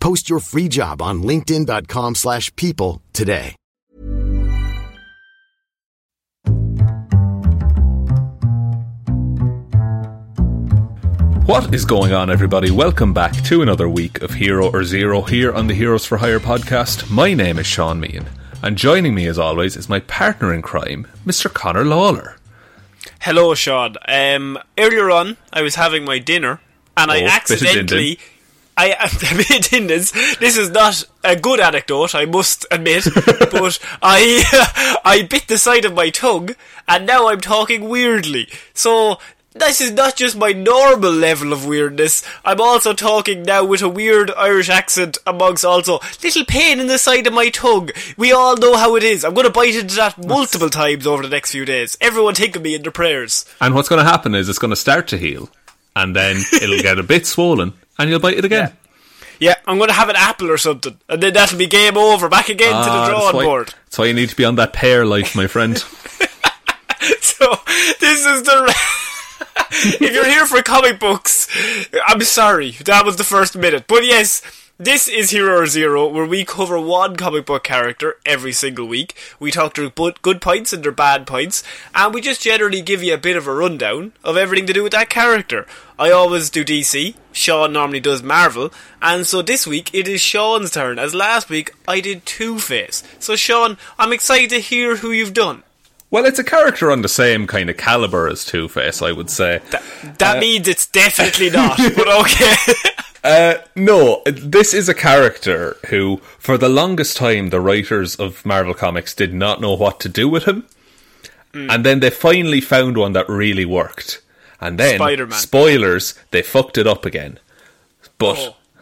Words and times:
Post 0.00 0.28
your 0.30 0.40
free 0.40 0.68
job 0.68 1.00
on 1.02 1.22
linkedin.com/people 1.22 2.14
slash 2.14 2.54
people 2.56 3.02
today. 3.12 3.54
What 11.46 11.74
is 11.74 11.84
going 11.84 12.12
on, 12.12 12.30
everybody? 12.30 12.70
Welcome 12.70 13.12
back 13.12 13.32
to 13.44 13.60
another 13.62 13.88
week 13.88 14.22
of 14.22 14.30
Hero 14.34 14.70
or 14.70 14.84
Zero 14.84 15.22
here 15.22 15.52
on 15.52 15.66
the 15.66 15.74
Heroes 15.74 16.06
for 16.06 16.16
Hire 16.18 16.38
podcast. 16.38 17.10
My 17.10 17.34
name 17.34 17.58
is 17.58 17.66
Shaun 17.66 18.00
Meighan, 18.00 18.26
and 18.62 18.78
joining 18.78 19.14
me, 19.14 19.26
as 19.26 19.38
always, 19.38 19.76
is 19.76 19.88
my 19.88 19.98
partner 20.00 20.54
in 20.54 20.62
crime, 20.62 21.06
Mr. 21.26 21.52
Connor 21.52 21.84
Lawler. 21.84 22.36
Hello, 23.20 23.54
Shaun. 23.54 23.96
Um, 24.06 24.58
earlier 24.78 25.10
on, 25.10 25.36
I 25.52 25.62
was 25.62 25.74
having 25.74 26.04
my 26.04 26.18
dinner, 26.18 26.60
and 26.96 27.10
I 27.10 27.16
Oh, 27.16 27.20
bit 27.20 27.26
of 27.26 27.32
accidentally. 27.32 28.18
I 28.80 28.96
a 29.32 29.36
bit 29.36 29.72
in 29.74 29.88
this. 29.88 30.10
This 30.38 30.56
is 30.56 30.70
not 30.70 31.04
a 31.22 31.36
good 31.36 31.60
anecdote, 31.60 32.14
I 32.14 32.24
must 32.24 32.64
admit, 32.70 33.04
but 33.14 33.78
I 34.00 34.98
I 35.04 35.22
bit 35.28 35.48
the 35.48 35.58
side 35.58 35.84
of 35.84 35.94
my 35.94 36.08
tongue, 36.08 36.50
and 36.88 37.06
now 37.06 37.28
I'm 37.28 37.42
talking 37.42 37.90
weirdly. 37.90 38.48
So 38.72 39.18
this 39.52 39.82
is 39.82 39.92
not 39.92 40.16
just 40.16 40.34
my 40.34 40.52
normal 40.52 41.12
level 41.12 41.52
of 41.52 41.66
weirdness. 41.66 42.22
I'm 42.42 42.60
also 42.60 42.94
talking 42.94 43.42
now 43.42 43.64
with 43.64 43.82
a 43.82 43.88
weird 43.88 44.30
Irish 44.30 44.70
accent, 44.70 45.18
amongst 45.26 45.62
also 45.62 45.98
little 46.22 46.44
pain 46.46 46.80
in 46.80 46.86
the 46.86 46.96
side 46.96 47.26
of 47.26 47.34
my 47.34 47.50
tongue. 47.50 47.90
We 48.16 48.32
all 48.32 48.56
know 48.56 48.78
how 48.78 48.96
it 48.96 49.02
is. 49.02 49.26
I'm 49.26 49.34
going 49.34 49.46
to 49.46 49.52
bite 49.52 49.74
into 49.74 49.96
that 49.96 50.24
multiple 50.24 50.70
times 50.70 51.06
over 51.06 51.22
the 51.22 51.28
next 51.28 51.52
few 51.52 51.66
days. 51.66 51.98
Everyone 52.00 52.34
think 52.34 52.56
of 52.56 52.62
me 52.62 52.74
in 52.74 52.82
their 52.82 52.92
prayers. 52.92 53.44
And 53.60 53.74
what's 53.74 53.90
going 53.90 54.02
to 54.02 54.10
happen 54.10 54.34
is 54.34 54.48
it's 54.48 54.58
going 54.58 54.70
to 54.70 54.76
start 54.76 55.06
to 55.08 55.18
heal, 55.18 55.50
and 55.94 56.16
then 56.16 56.36
it'll 56.54 56.80
get 56.80 56.98
a 56.98 57.02
bit 57.02 57.26
swollen, 57.26 57.74
and 58.00 58.10
you'll 58.10 58.18
bite 58.20 58.36
it 58.38 58.44
again. 58.44 58.72
Yeah, 59.38 59.54
I'm 59.66 59.78
going 59.78 59.88
to 59.88 59.94
have 59.94 60.08
an 60.10 60.16
apple 60.16 60.50
or 60.50 60.58
something, 60.58 60.98
and 61.08 61.22
then 61.22 61.32
that'll 61.32 61.56
be 61.58 61.66
game 61.66 61.96
over. 61.96 62.28
Back 62.28 62.48
again 62.50 62.72
to 62.72 62.76
Ah, 62.76 62.82
the 62.84 62.90
that's 63.00 63.08
drawing 63.10 63.36
why- 63.36 63.44
board. 63.44 63.74
That's 63.86 63.98
why 63.98 64.04
you 64.06 64.14
need 64.14 64.28
to 64.28 64.36
be 64.36 64.44
on 64.44 64.56
that 64.56 64.72
pear 64.72 65.06
life, 65.06 65.34
my 65.36 65.46
friend. 65.46 65.82
So 67.22 67.56
this 68.00 68.26
is 68.26 68.42
the. 68.42 68.74
if 69.70 70.12
you're 70.12 70.26
here 70.26 70.44
for 70.46 70.60
comic 70.62 71.00
books, 71.00 71.48
I'm 72.06 72.20
sorry 72.20 72.72
that 72.84 73.06
was 73.06 73.16
the 73.16 73.24
first 73.24 73.56
minute, 73.56 73.84
but 73.88 74.04
yes. 74.04 74.42
This 74.82 75.08
is 75.08 75.28
Hero 75.28 75.66
Zero, 75.66 76.08
where 76.08 76.24
we 76.24 76.42
cover 76.42 76.80
one 76.80 77.14
comic 77.16 77.44
book 77.44 77.64
character 77.64 78.16
every 78.24 78.52
single 78.52 78.86
week. 78.88 79.14
We 79.38 79.50
talk 79.50 79.74
their 79.74 79.90
good 79.90 80.40
points 80.40 80.72
and 80.72 80.82
their 80.82 80.90
bad 80.90 81.26
points, 81.26 81.62
and 81.94 82.14
we 82.14 82.22
just 82.22 82.40
generally 82.40 82.80
give 82.80 83.02
you 83.02 83.12
a 83.12 83.18
bit 83.18 83.36
of 83.36 83.46
a 83.46 83.52
rundown 83.52 84.12
of 84.24 84.38
everything 84.38 84.66
to 84.68 84.72
do 84.72 84.82
with 84.82 84.92
that 84.92 85.10
character. 85.10 85.66
I 85.98 86.10
always 86.10 86.48
do 86.48 86.64
DC, 86.64 87.14
Shaun 87.30 87.74
normally 87.74 88.00
does 88.00 88.22
Marvel, 88.22 88.72
and 89.02 89.26
so 89.26 89.42
this 89.42 89.66
week 89.66 89.90
it 89.92 90.08
is 90.08 90.22
Shaun's 90.22 90.70
turn, 90.70 90.98
as 90.98 91.14
last 91.14 91.50
week 91.50 91.72
I 91.86 92.00
did 92.00 92.24
Two 92.24 92.58
Face. 92.58 93.02
So, 93.18 93.36
Shaun, 93.36 93.76
I'm 93.98 94.14
excited 94.14 94.48
to 94.48 94.60
hear 94.60 94.96
who 94.96 95.10
you've 95.10 95.34
done. 95.34 95.62
well, 96.10 96.24
it's 96.24 96.38
a 96.38 96.44
character 96.44 96.90
on 96.90 97.02
the 97.02 97.08
same 97.10 97.46
kind 97.46 97.68
of 97.68 97.76
caliber 97.76 98.26
as 98.28 98.46
Two 98.46 98.66
Face, 98.66 99.02
I 99.02 99.12
would 99.12 99.28
say. 99.28 99.60
That 100.16 100.38
Uh, 100.38 100.40
means 100.40 100.66
it's 100.66 100.86
definitely 100.86 101.50
not, 101.50 101.76
but 101.76 102.08
okay. 102.08 102.54
Uh, 103.22 103.54
no, 103.76 104.22
this 104.26 104.72
is 104.72 104.88
a 104.88 104.94
character 104.94 105.76
who, 105.88 106.18
for 106.38 106.56
the 106.56 106.68
longest 106.68 107.16
time, 107.16 107.50
the 107.50 107.60
writers 107.60 108.16
of 108.16 108.44
Marvel 108.46 108.74
Comics 108.74 109.14
did 109.14 109.34
not 109.34 109.60
know 109.60 109.74
what 109.74 110.00
to 110.00 110.08
do 110.08 110.28
with 110.28 110.44
him. 110.44 110.66
Hmm. 111.52 111.70
And 111.70 111.84
then 111.84 112.00
they 112.00 112.10
finally 112.10 112.60
found 112.60 112.96
one 112.96 113.12
that 113.12 113.28
really 113.28 113.64
worked. 113.64 114.22
And 114.60 114.78
then, 114.78 114.96
Spider-Man. 114.96 115.38
spoilers, 115.38 116.14
they 116.30 116.42
fucked 116.42 116.78
it 116.78 116.86
up 116.86 117.04
again. 117.04 117.38
But, 118.18 118.38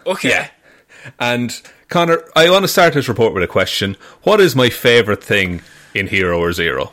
Oh, 0.07 0.13
okay. 0.13 0.29
yeah. 0.29 0.49
And, 1.19 1.61
Connor, 1.89 2.23
I 2.37 2.51
want 2.51 2.65
to 2.65 2.69
start 2.69 2.95
this 2.95 3.09
report 3.09 3.33
with 3.35 3.43
a 3.43 3.47
question. 3.49 3.97
What 4.23 4.41
is 4.41 4.55
my 4.55 4.69
favourite 4.71 5.23
thing 5.23 5.63
in 5.95 6.09
Hero 6.09 6.39
or 6.41 6.53
Zero? 6.53 6.93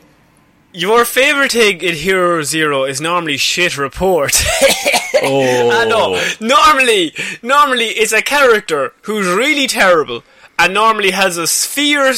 Your 0.76 1.06
favourite 1.06 1.52
thing 1.52 1.80
in 1.80 1.94
Hero 1.94 2.42
Zero 2.42 2.84
is 2.84 3.00
normally 3.00 3.38
shit 3.38 3.78
report. 3.78 4.34
Oh, 5.22 5.70
I 5.72 5.86
know. 5.86 6.16
Oh. 6.16 6.32
Normally, 6.38 7.14
normally 7.42 7.86
it's 7.86 8.12
a 8.12 8.20
character 8.20 8.92
who's 9.02 9.26
really 9.26 9.66
terrible 9.68 10.22
and 10.58 10.74
normally 10.74 11.12
has 11.12 11.38
a 11.38 11.46
sphere. 11.46 12.12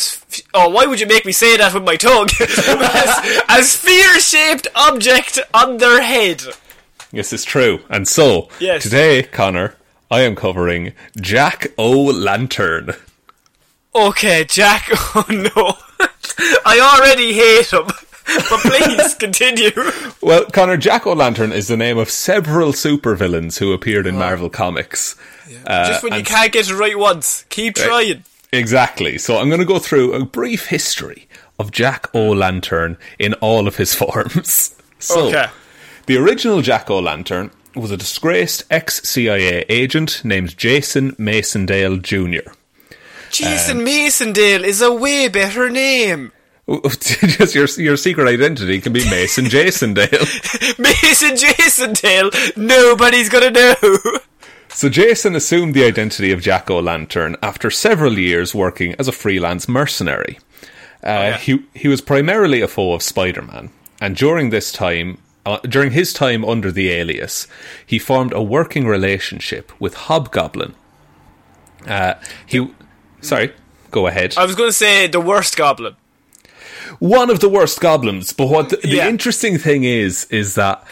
Oh, 0.55 0.71
why 0.71 0.87
would 0.87 0.99
you 0.99 1.07
make 1.07 1.25
me 1.25 1.31
say 1.31 1.57
that 1.57 1.73
with 1.73 1.85
my 1.85 1.95
tongue? 1.95 2.27
a 3.49 3.63
sphere-shaped 3.63 4.67
object 4.75 5.39
on 5.55 5.77
their 5.77 6.03
head. 6.03 6.43
This 7.13 7.33
is 7.33 7.45
true. 7.45 7.79
And 7.89 8.09
so, 8.09 8.49
Yes. 8.59 8.83
today, 8.83 9.23
Connor, 9.23 9.77
I 10.11 10.23
am 10.23 10.35
covering 10.35 10.95
Jack 11.21 11.69
O' 11.79 12.07
Lantern. 12.07 12.95
Okay, 13.95 14.45
Jack. 14.45 14.89
Oh 15.15 15.25
no, 15.29 15.77
I 16.67 16.81
already 16.81 17.33
hate 17.35 17.73
him. 17.73 17.87
But 18.51 18.61
please 18.61 19.15
continue. 19.15 19.71
Well, 20.21 20.45
Connor, 20.47 20.77
Jack 20.77 21.07
O' 21.07 21.13
Lantern 21.15 21.53
is 21.53 21.69
the 21.69 21.77
name 21.77 21.97
of 21.99 22.11
several 22.11 22.73
supervillains 22.73 23.59
who 23.59 23.73
appeared 23.73 24.07
in 24.07 24.17
Marvel 24.19 24.51
Comics. 24.51 25.17
Uh, 25.67 25.89
Just 25.89 26.03
when 26.03 26.13
you 26.15 26.23
can't 26.23 26.53
get 26.53 26.69
it 26.69 26.75
right 26.75 26.99
once, 26.99 27.45
keep 27.49 27.75
trying. 27.77 28.25
Exactly. 28.53 29.19
So 29.19 29.39
I'm 29.39 29.49
going 29.49 29.61
to 29.61 29.67
go 29.67 29.79
through 29.79 30.13
a 30.15 30.25
brief 30.25 30.67
history 30.67 31.27
of 31.59 31.71
Jack 31.71 32.15
O' 32.15 32.31
Lantern 32.33 32.97
in 33.19 33.35
all 33.35 33.67
of 33.67 33.77
his 33.77 33.95
forms. 34.01 34.75
So, 34.99 35.29
Okay. 35.29 35.47
the 36.07 36.17
original 36.19 36.61
Jack 36.63 36.91
O' 36.91 36.99
Lantern 37.01 37.51
was 37.75 37.91
a 37.91 37.97
disgraced 37.97 38.65
ex 38.71 39.03
CIA 39.09 39.65
agent 39.69 40.23
named 40.25 40.57
Jason 40.59 41.13
Macendale 41.13 42.01
Jr. 42.03 42.51
Jason 43.31 43.79
Macendale 43.85 44.65
is 44.65 44.81
a 44.83 44.93
way 44.93 45.29
better 45.29 45.69
name. 45.71 46.33
Just 47.01 47.55
your 47.55 47.67
your 47.79 47.97
secret 47.97 48.29
identity 48.29 48.81
can 48.81 48.93
be 48.93 49.09
Mason 49.09 49.47
Jason 49.47 49.95
Dale. 49.95 50.09
Mason 50.79 51.35
Jasondale. 51.35 52.57
Nobody's 52.57 53.29
gonna 53.31 53.51
know. 53.51 53.75
So 54.69 54.89
Jason 54.91 55.35
assumed 55.35 55.75
the 55.75 55.85
identity 55.85 56.31
of 56.31 56.43
Jack 56.43 56.71
O'Lantern 56.71 57.37
after 57.43 57.71
several 57.71 58.19
years 58.19 58.55
working 58.55 58.95
as 58.99 59.09
a 59.09 59.13
freelance 59.13 59.67
mercenary. 59.67 60.39
Uh, 61.03 61.33
He 61.39 61.65
he 61.75 61.89
was 61.89 62.03
primarily 62.03 62.61
a 62.61 62.69
foe 62.69 62.93
of 62.93 63.03
Spider-Man, 63.03 63.71
and 64.01 64.15
during 64.15 64.51
this 64.51 64.71
time, 64.71 65.19
uh, 65.47 65.59
during 65.61 65.93
his 65.93 66.13
time 66.13 66.45
under 66.45 66.71
the 66.71 66.91
alias, 66.91 67.47
he 67.87 67.99
formed 67.99 68.33
a 68.35 68.43
working 68.43 68.87
relationship 68.87 69.73
with 69.81 69.95
Hobgoblin. 69.95 70.75
Uh, 71.87 72.15
he, 72.45 72.71
sorry, 73.23 73.55
go 73.91 74.07
ahead. 74.07 74.35
I 74.37 74.45
was 74.45 74.55
gonna 74.55 74.73
say 74.73 75.07
the 75.07 75.21
worst 75.21 75.57
goblin. 75.57 75.97
One 76.99 77.31
of 77.31 77.41
the 77.41 77.49
worst 77.49 77.81
goblins, 77.81 78.33
but 78.33 78.47
what 78.49 78.71
the, 78.71 78.77
the 78.79 78.89
Yeah. 78.97 79.09
interesting 79.09 79.59
thing 79.59 79.85
is, 79.85 80.25
is 80.31 80.55
that 80.57 80.83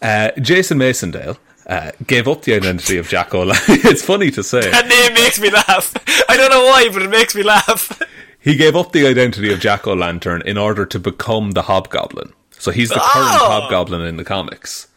uh, 0.00 0.30
Jason 0.40 0.78
Macendale. 0.78 1.36
Uh, 1.64 1.92
gave 2.08 2.26
up 2.26 2.42
the 2.42 2.52
identity 2.54 2.98
of 2.98 3.08
Jack 3.08 3.32
O'Lantern. 3.32 3.76
it's 3.84 4.02
funny 4.04 4.32
to 4.32 4.42
say. 4.42 4.68
That 4.68 4.88
name 4.88 5.14
makes 5.14 5.38
me 5.40 5.48
laugh. 5.48 5.94
I 6.28 6.36
don't 6.36 6.50
know 6.50 6.64
why, 6.64 6.88
but 6.92 7.02
it 7.02 7.08
makes 7.10 7.34
me 7.36 7.42
laugh. 7.44 8.00
He 8.40 8.56
gave 8.56 8.74
up 8.74 8.90
the 8.90 9.06
identity 9.06 9.52
of 9.52 9.60
Jack 9.60 9.86
O'Lantern 9.86 10.42
in 10.44 10.58
order 10.58 10.84
to 10.86 10.98
become 10.98 11.52
the 11.52 11.62
Hobgoblin. 11.62 12.32
So 12.58 12.72
he's 12.72 12.88
the 12.88 12.96
current 12.96 13.38
Oh! 13.40 13.60
Hobgoblin 13.60 14.00
in 14.00 14.16
the 14.16 14.24
comics. 14.24 14.88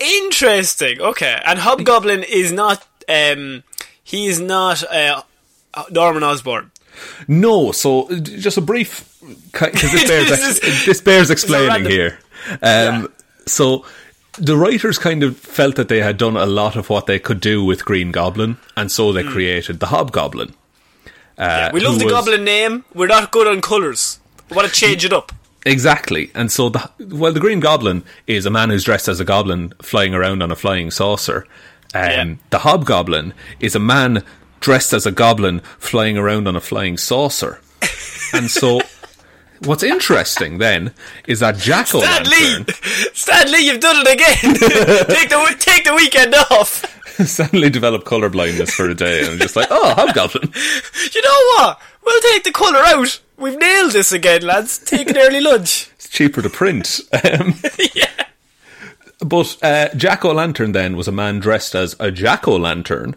Interesting. 0.00 1.00
Okay, 1.00 1.40
and 1.44 1.60
Hobgoblin 1.60 2.24
is 2.24 2.50
not. 2.52 2.84
Um, 3.08 3.62
he 4.02 4.26
is 4.26 4.40
not 4.40 4.82
uh, 4.92 5.22
Norman 5.90 6.22
Osborn. 6.24 6.70
No, 7.26 7.72
so 7.72 8.08
uh, 8.10 8.16
just 8.20 8.56
a 8.58 8.60
brief, 8.60 9.04
because 9.52 9.92
this 9.92 10.04
bears, 10.08 10.60
This 10.86 11.00
bears 11.00 11.30
explaining 11.30 11.90
here. 11.90 12.18
Um, 12.62 13.08
So 13.46 13.84
the 14.38 14.56
writers 14.56 14.98
kind 14.98 15.22
of 15.22 15.36
felt 15.36 15.76
that 15.76 15.88
they 15.88 16.00
had 16.02 16.16
done 16.16 16.36
a 16.36 16.46
lot 16.46 16.76
of 16.76 16.88
what 16.90 17.06
they 17.06 17.18
could 17.18 17.40
do 17.40 17.64
with 17.64 17.84
Green 17.84 18.12
Goblin, 18.12 18.56
and 18.76 18.90
so 18.92 19.12
they 19.12 19.22
created 19.24 19.80
the 19.80 19.86
Hobgoblin. 19.86 20.54
Uh, 21.36 21.70
We 21.72 21.80
love 21.80 21.98
the 21.98 22.04
was- 22.06 22.12
goblin 22.14 22.44
name. 22.44 22.84
We're 22.94 23.06
not 23.06 23.30
good 23.30 23.46
on 23.46 23.60
colours. 23.60 24.18
We 24.50 24.56
want 24.56 24.68
to 24.68 24.74
change 24.74 25.04
it 25.04 25.12
up. 25.12 25.32
Exactly, 25.66 26.30
and 26.34 26.50
so 26.52 26.68
the 26.68 26.88
well, 27.00 27.32
the 27.32 27.40
Green 27.40 27.60
Goblin 27.60 28.04
is 28.26 28.46
a 28.46 28.50
man 28.50 28.70
who's 28.70 28.84
dressed 28.84 29.08
as 29.08 29.20
a 29.20 29.24
goblin 29.24 29.72
flying 29.82 30.14
around 30.14 30.42
on 30.42 30.50
a 30.52 30.56
flying 30.56 30.90
saucer. 30.90 31.46
Um, 31.94 32.02
Yeah. 32.02 32.34
The 32.50 32.58
Hobgoblin 32.60 33.34
is 33.60 33.74
a 33.74 33.78
man 33.80 34.22
dressed 34.60 34.92
as 34.92 35.06
a 35.06 35.12
goblin 35.12 35.60
flying 35.78 36.16
around 36.16 36.48
on 36.48 36.56
a 36.56 36.60
flying 36.60 36.96
saucer. 36.96 37.60
and 38.32 38.50
so, 38.50 38.80
what's 39.64 39.82
interesting 39.82 40.58
then 40.58 40.92
is 41.26 41.40
that 41.40 41.56
Jack 41.56 41.86
Stan 41.88 42.24
Lee, 42.24 42.54
O'Lantern 42.54 42.74
Stan 43.14 43.64
you've 43.64 43.80
done 43.80 43.96
it 43.98 44.12
again. 44.12 44.54
take 45.06 45.28
the 45.28 45.56
take 45.58 45.84
the 45.84 45.94
weekend 45.94 46.34
off. 46.50 46.84
suddenly 47.26 47.68
developed 47.68 48.04
color 48.04 48.28
blindness 48.28 48.72
for 48.72 48.88
a 48.88 48.94
day 48.94 49.26
and 49.28 49.40
just 49.40 49.56
like, 49.56 49.66
oh, 49.70 49.94
Hobgoblin. 49.94 50.52
You 51.12 51.22
know 51.22 51.40
what? 51.56 51.80
We'll 52.04 52.20
take 52.20 52.44
the 52.44 52.52
colour 52.52 52.78
out. 52.78 53.20
We've 53.36 53.58
nailed 53.58 53.92
this 53.92 54.12
again, 54.12 54.42
lads. 54.42 54.78
Take 54.78 55.10
an 55.10 55.18
early 55.18 55.40
lunch. 55.40 55.90
It's 55.96 56.08
cheaper 56.08 56.42
to 56.42 56.50
print. 56.50 57.00
Um, 57.12 57.54
yeah. 57.94 58.26
But 59.20 59.56
uh, 59.62 59.88
Jack 59.96 60.24
O'Lantern 60.24 60.72
then 60.72 60.96
was 60.96 61.08
a 61.08 61.12
man 61.12 61.40
dressed 61.40 61.74
as 61.74 61.96
a 61.98 62.12
Jack 62.12 62.46
O'Lantern 62.46 63.16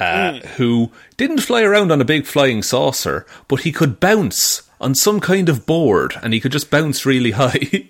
uh, 0.00 0.40
who 0.56 0.90
didn't 1.16 1.40
fly 1.40 1.62
around 1.62 1.92
on 1.92 2.00
a 2.00 2.04
big 2.04 2.26
flying 2.26 2.62
saucer, 2.62 3.26
but 3.48 3.60
he 3.60 3.72
could 3.72 4.00
bounce 4.00 4.62
on 4.80 4.94
some 4.94 5.20
kind 5.20 5.48
of 5.48 5.66
board 5.66 6.14
and 6.22 6.32
he 6.32 6.40
could 6.40 6.52
just 6.52 6.70
bounce 6.70 7.04
really 7.04 7.30
high. 7.42 7.88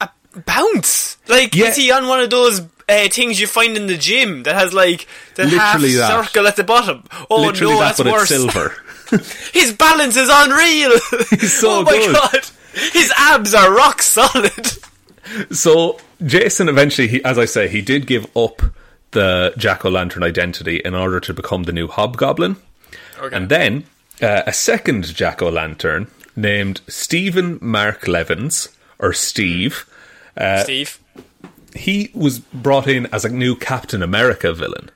a 0.00 0.08
Bounce. 0.46 1.16
Like 1.26 1.54
Yeah. 1.54 1.66
is 1.66 1.76
he 1.76 1.90
on 1.90 2.06
one 2.06 2.20
of 2.20 2.30
those 2.30 2.60
uh, 2.88 3.08
things 3.10 3.40
you 3.40 3.46
find 3.46 3.76
in 3.76 3.86
the 3.88 3.96
gym 3.98 4.44
that 4.44 4.54
has 4.54 4.72
like 4.72 5.06
the 5.34 5.44
Literally 5.44 5.92
half 5.94 6.08
that. 6.10 6.24
circle 6.26 6.46
at 6.46 6.56
the 6.56 6.64
bottom? 6.64 7.04
Oh 7.28 7.42
Literally 7.42 7.74
no, 7.74 7.80
that, 7.80 7.96
that's 7.96 8.10
worse. 8.10 8.28
silver. 8.28 8.72
His 9.52 9.72
balance 9.72 10.16
is 10.16 10.28
unreal. 10.30 10.92
He's 11.30 11.52
so 11.58 11.80
oh 11.80 11.82
my 11.82 11.92
good. 11.92 12.14
god. 12.14 12.44
His 12.92 13.12
abs 13.16 13.54
are 13.54 13.74
rock 13.74 14.00
solid. 14.02 14.66
So 15.50 15.98
Jason 16.24 16.68
eventually, 16.68 17.08
he, 17.08 17.24
as 17.24 17.38
I 17.38 17.44
say, 17.46 17.68
he 17.68 17.82
did 17.82 18.06
give 18.06 18.26
up 18.36 18.62
the 19.12 19.54
Jack 19.56 19.84
O' 19.84 19.88
Lantern 19.90 20.22
identity 20.22 20.76
in 20.84 20.94
order 20.94 21.20
to 21.20 21.32
become 21.34 21.64
the 21.64 21.72
new 21.72 21.88
Hobgoblin, 21.88 22.56
and 23.32 23.48
then 23.48 23.84
uh, 24.22 24.42
a 24.46 24.52
second 24.52 25.14
Jack 25.14 25.42
O' 25.42 25.48
Lantern 25.48 26.08
named 26.36 26.80
Stephen 26.88 27.58
Mark 27.60 28.06
Levins 28.06 28.68
or 28.98 29.12
Steve. 29.12 29.86
Uh, 30.36 30.62
Steve. 30.62 30.98
he 31.74 32.10
was 32.14 32.38
brought 32.38 32.86
in 32.86 33.06
as 33.12 33.24
a 33.24 33.28
new 33.28 33.56
Captain 33.56 34.02
America 34.02 34.52
villain. 34.52 34.90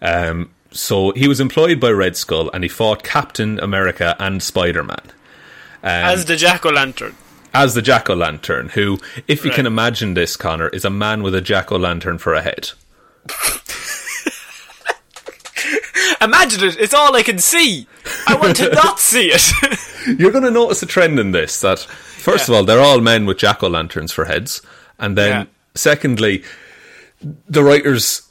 Um, 0.00 0.50
so 0.70 1.10
he 1.12 1.26
was 1.26 1.40
employed 1.40 1.80
by 1.80 1.90
Red 1.90 2.16
Skull, 2.16 2.50
and 2.52 2.62
he 2.62 2.68
fought 2.68 3.02
Captain 3.02 3.58
America 3.60 4.14
and 4.20 4.42
Spider 4.42 4.84
Man 4.84 5.00
as 5.82 6.24
the 6.26 6.36
Jack 6.36 6.66
O' 6.66 6.70
Lantern. 6.70 7.14
as 7.54 7.74
the 7.74 7.82
Jack 7.82 8.10
O' 8.10 8.14
Lantern. 8.14 8.68
Who, 8.70 8.98
if 9.26 9.44
you 9.44 9.50
Right. 9.50 9.56
can 9.56 9.66
imagine 9.66 10.14
this, 10.14 10.36
Connor, 10.36 10.68
is 10.68 10.84
a 10.84 10.90
man 10.90 11.22
with 11.22 11.34
a 11.34 11.40
Jack 11.40 11.72
O' 11.72 11.76
Lantern 11.76 12.18
for 12.18 12.34
a 12.34 12.42
head. 12.42 12.70
Imagine 16.20 16.64
it, 16.64 16.76
it's 16.80 16.94
all 16.94 17.14
I 17.14 17.22
can 17.22 17.38
see. 17.38 17.86
I 18.26 18.34
want 18.36 18.56
to 18.56 18.70
not 18.72 18.98
see 18.98 19.30
it. 19.32 19.52
You're 20.18 20.32
going 20.32 20.44
to 20.44 20.50
notice 20.50 20.82
a 20.82 20.86
trend 20.86 21.18
in 21.18 21.32
this 21.32 21.60
that, 21.60 21.78
first 21.80 22.48
of 22.48 22.54
all, 22.54 22.64
they're 22.64 22.80
all 22.80 23.00
men 23.00 23.26
with 23.26 23.38
jack 23.38 23.62
o' 23.62 23.68
lanterns 23.68 24.12
for 24.12 24.24
heads. 24.24 24.62
And 24.98 25.16
then, 25.16 25.28
Yeah. 25.30 25.44
secondly, 25.74 26.42
the 27.48 27.62
writers 27.62 28.22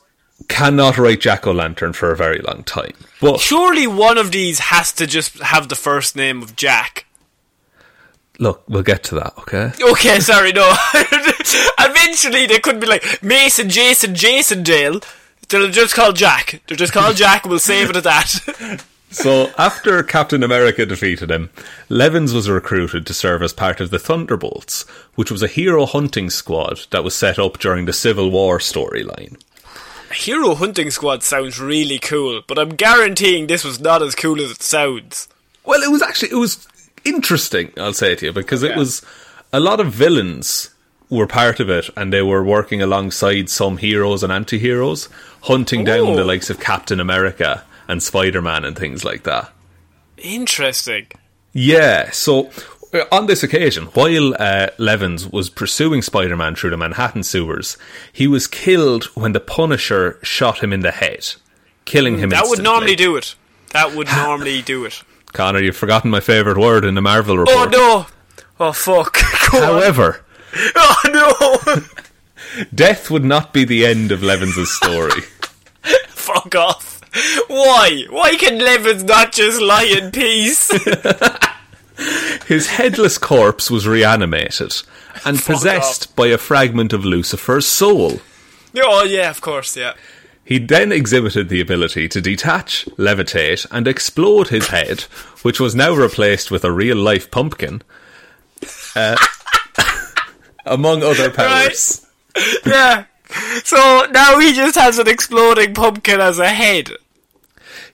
cannot 0.48 0.98
write 0.98 1.22
jack 1.22 1.48
o' 1.48 1.52
lantern 1.52 1.94
for 1.94 2.12
a 2.12 2.16
very 2.18 2.40
long 2.40 2.64
time. 2.64 2.94
But 3.22 3.40
Surely 3.40 3.88
one 3.88 4.18
of 4.18 4.32
these 4.32 4.60
has 4.60 4.92
to 4.94 5.08
just 5.08 5.40
have 5.40 5.70
the 5.70 5.76
first 5.76 6.16
name 6.16 6.42
of 6.42 6.56
Jack. 6.56 7.06
look, 8.40 8.64
we'll 8.68 8.84
get 8.84 9.02
to 9.04 9.16
that, 9.16 9.34
okay? 9.40 9.72
Okay, 9.82 10.20
sorry, 10.20 10.52
no. 10.52 10.72
Eventually 11.80 12.46
they 12.46 12.60
could 12.60 12.80
be 12.80 12.86
like 12.88 13.22
Mason, 13.24 13.70
Jason, 13.70 14.14
Jason 14.14 14.62
Dale. 14.64 15.00
They're 15.50 15.70
just 15.70 15.96
call 15.96 16.14
Jack. 16.14 16.62
They're 16.68 16.78
just 16.78 16.94
called 16.94 17.16
Jack. 17.16 17.46
We'll 17.46 17.60
save 17.60 17.90
it 17.90 17.96
at 17.96 18.04
that. 18.04 18.84
So, 19.10 19.52
after 19.58 20.04
Captain 20.04 20.44
America 20.44 20.86
defeated 20.86 21.32
him, 21.32 21.50
Levins 21.88 22.34
was 22.34 22.50
recruited 22.50 23.08
to 23.08 23.14
serve 23.14 23.42
as 23.42 23.54
part 23.54 23.80
of 23.80 23.90
the 23.90 24.00
Thunderbolts, 24.00 24.82
which 25.16 25.32
was 25.32 25.42
a 25.42 25.48
hero 25.48 25.86
hunting 25.86 26.30
squad 26.30 26.82
that 26.92 27.06
was 27.06 27.16
set 27.16 27.40
up 27.40 27.58
during 27.58 27.86
the 27.86 27.94
Civil 27.94 28.30
War 28.30 28.60
storyline. 28.60 29.42
Hero 30.14 30.56
Hunting 30.56 30.90
Squad 30.90 31.24
sounds 31.24 31.60
really 31.60 32.00
cool, 32.00 32.42
but 32.48 32.58
I'm 32.60 32.70
guaranteeing 32.70 33.48
this 33.48 33.64
was 33.64 33.80
not 33.80 34.02
as 34.02 34.16
cool 34.16 34.42
as 34.42 34.52
it 34.52 34.62
sounds. 34.62 35.28
Well, 35.66 35.82
it 35.82 35.92
was 35.92 36.02
actually 36.02 36.32
it 36.32 36.36
was 36.36 36.68
interesting. 37.04 37.72
I'll 37.78 37.94
say 37.94 38.14
it 38.14 38.20
to 38.20 38.28
you 38.28 38.34
because 38.34 38.64
it 38.64 38.76
was 38.76 39.04
a 39.52 39.60
lot 39.60 39.80
of 39.80 39.94
villains 39.94 40.70
were 41.10 41.28
part 41.28 41.60
of 41.60 41.70
it, 41.70 41.90
and 41.96 42.12
they 42.12 42.22
were 42.22 42.44
working 42.44 42.82
alongside 42.82 43.50
some 43.50 43.78
heroes 43.78 44.24
and 44.24 44.32
anti-heroes, 44.32 45.08
hunting 45.44 45.84
down 45.84 46.08
Oh. 46.08 46.16
the 46.16 46.26
likes 46.26 46.50
of 46.50 46.60
Captain 46.60 47.00
America 47.00 47.64
and 47.88 48.04
Spider 48.04 48.42
Man 48.42 48.66
and 48.66 48.78
things 48.78 49.06
like 49.06 49.24
that. 49.24 49.52
Interesting. 50.18 51.08
Yeah, 51.54 52.12
so 52.12 52.50
uh, 52.94 53.04
on 53.12 53.28
this 53.28 53.44
occasion, 53.44 53.86
while 53.88 54.36
uh, 54.40 54.68
Levins 54.78 55.28
was 55.32 55.50
pursuing 55.50 56.02
Spider 56.02 56.36
Man 56.36 56.56
through 56.56 56.72
the 56.72 56.78
Manhattan 56.78 57.24
sewers, 57.24 57.78
he 58.12 58.28
was 58.28 58.48
killed 58.48 59.06
when 59.16 59.32
the 59.32 59.40
Punisher 59.40 60.20
shot 60.24 60.60
him 60.64 60.74
in 60.74 60.82
the 60.82 60.92
head, 60.92 61.36
killing 61.86 62.18
him. 62.20 62.30
That 62.30 62.46
would 62.48 62.62
normally 62.64 62.96
do 62.96 63.16
it. 63.16 63.36
That 63.72 63.94
would 63.96 64.08
normally 64.08 64.62
do 64.62 64.86
it. 64.86 65.04
Connor, 65.34 65.60
you've 65.60 65.76
forgotten 65.78 66.10
my 66.12 66.20
favourite 66.20 66.58
word 66.60 66.84
in 66.86 66.96
the 66.96 67.02
Marvel 67.02 67.38
report. 67.38 67.58
Oh 67.58 67.70
no! 67.70 68.44
Oh 68.60 68.72
fuck! 68.74 69.18
However, 69.22 70.24
Oh 70.76 70.96
no! 72.56 72.66
death 72.74 73.10
would 73.12 73.26
not 73.26 73.54
be 73.54 73.66
the 73.66 73.86
end 73.86 74.12
of 74.12 74.24
Levins's 74.24 74.76
story. 74.76 75.22
Fuck 76.08 76.56
off! 76.56 77.02
Why? 77.48 78.06
Why 78.10 78.36
can 78.36 78.60
Levins 78.60 79.04
not 79.04 79.32
just 79.32 79.62
lie 79.62 79.84
in 79.84 80.12
peace? 80.12 80.72
His 82.48 82.68
headless 82.68 83.18
corpse 83.18 83.72
was 83.72 83.88
reanimated 83.88 84.74
and 85.26 85.40
possessed 85.40 86.16
by 86.16 86.28
a 86.28 86.38
fragment 86.38 86.94
of 86.94 87.04
Lucifer's 87.04 87.66
soul. 87.66 88.22
oh 88.78 89.04
yeah, 89.04 89.30
of 89.30 89.42
course, 89.42 89.76
yeah. 89.76 89.94
He 90.46 90.60
then 90.60 90.94
exhibited 90.94 91.50
the 91.50 91.60
ability 91.60 92.08
to 92.08 92.22
detach, 92.22 92.86
levitate, 92.98 93.66
and 93.70 93.86
explode 93.86 94.48
his 94.48 94.68
head, 94.68 95.02
which 95.42 95.60
was 95.60 95.76
now 95.76 95.94
replaced 95.94 96.52
with 96.52 96.64
a 96.64 96.72
real 96.72 96.96
life 96.96 97.30
pumpkin, 97.32 97.82
uh, 98.96 99.18
among 100.68 101.04
other 101.04 101.30
powers. 101.30 102.04
Yeah. 102.68 103.06
So 103.64 104.06
now 104.12 104.38
he 104.38 104.54
just 104.54 104.76
has 104.76 105.00
an 105.00 105.08
exploding 105.08 105.74
pumpkin 105.74 106.22
as 106.22 106.38
a 106.38 106.50
head. 106.50 106.92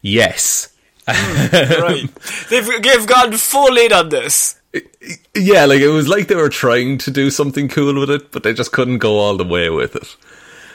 Yes. 0.01 0.75
right. 1.07 2.09
They've, 2.49 2.83
they've 2.83 3.07
gone 3.07 3.31
full 3.33 3.77
in 3.77 3.93
on 3.93 4.09
this. 4.09 4.59
Yeah, 5.33 5.65
like 5.65 5.79
it 5.79 5.89
was 5.89 6.09
like 6.09 6.27
they 6.27 6.35
were 6.35 6.49
trying 6.49 6.97
to 6.99 7.11
do 7.11 7.29
something 7.29 7.69
cool 7.69 7.97
with 7.99 8.09
it, 8.09 8.31
but 8.31 8.43
they 8.43 8.53
just 8.53 8.73
couldn't 8.73 8.97
go 8.97 9.17
all 9.17 9.37
the 9.37 9.45
way 9.45 9.69
with 9.69 9.95
it. 9.95 10.15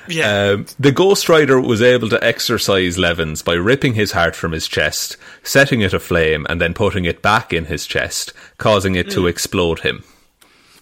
Yeah. 0.08 0.52
Um, 0.52 0.66
the 0.78 0.92
Ghost 0.92 1.28
Rider 1.28 1.60
was 1.60 1.82
able 1.82 2.08
to 2.08 2.24
exorcise 2.24 2.96
Levins 2.96 3.42
by 3.42 3.54
ripping 3.54 3.94
his 3.94 4.12
heart 4.12 4.34
from 4.34 4.52
his 4.52 4.66
chest, 4.66 5.16
setting 5.42 5.82
it 5.82 5.92
aflame, 5.92 6.46
and 6.48 6.60
then 6.60 6.74
putting 6.74 7.04
it 7.04 7.20
back 7.20 7.52
in 7.52 7.66
his 7.66 7.86
chest, 7.86 8.32
causing 8.56 8.94
it 8.94 9.10
to 9.10 9.26
explode 9.26 9.80
him. 9.80 10.04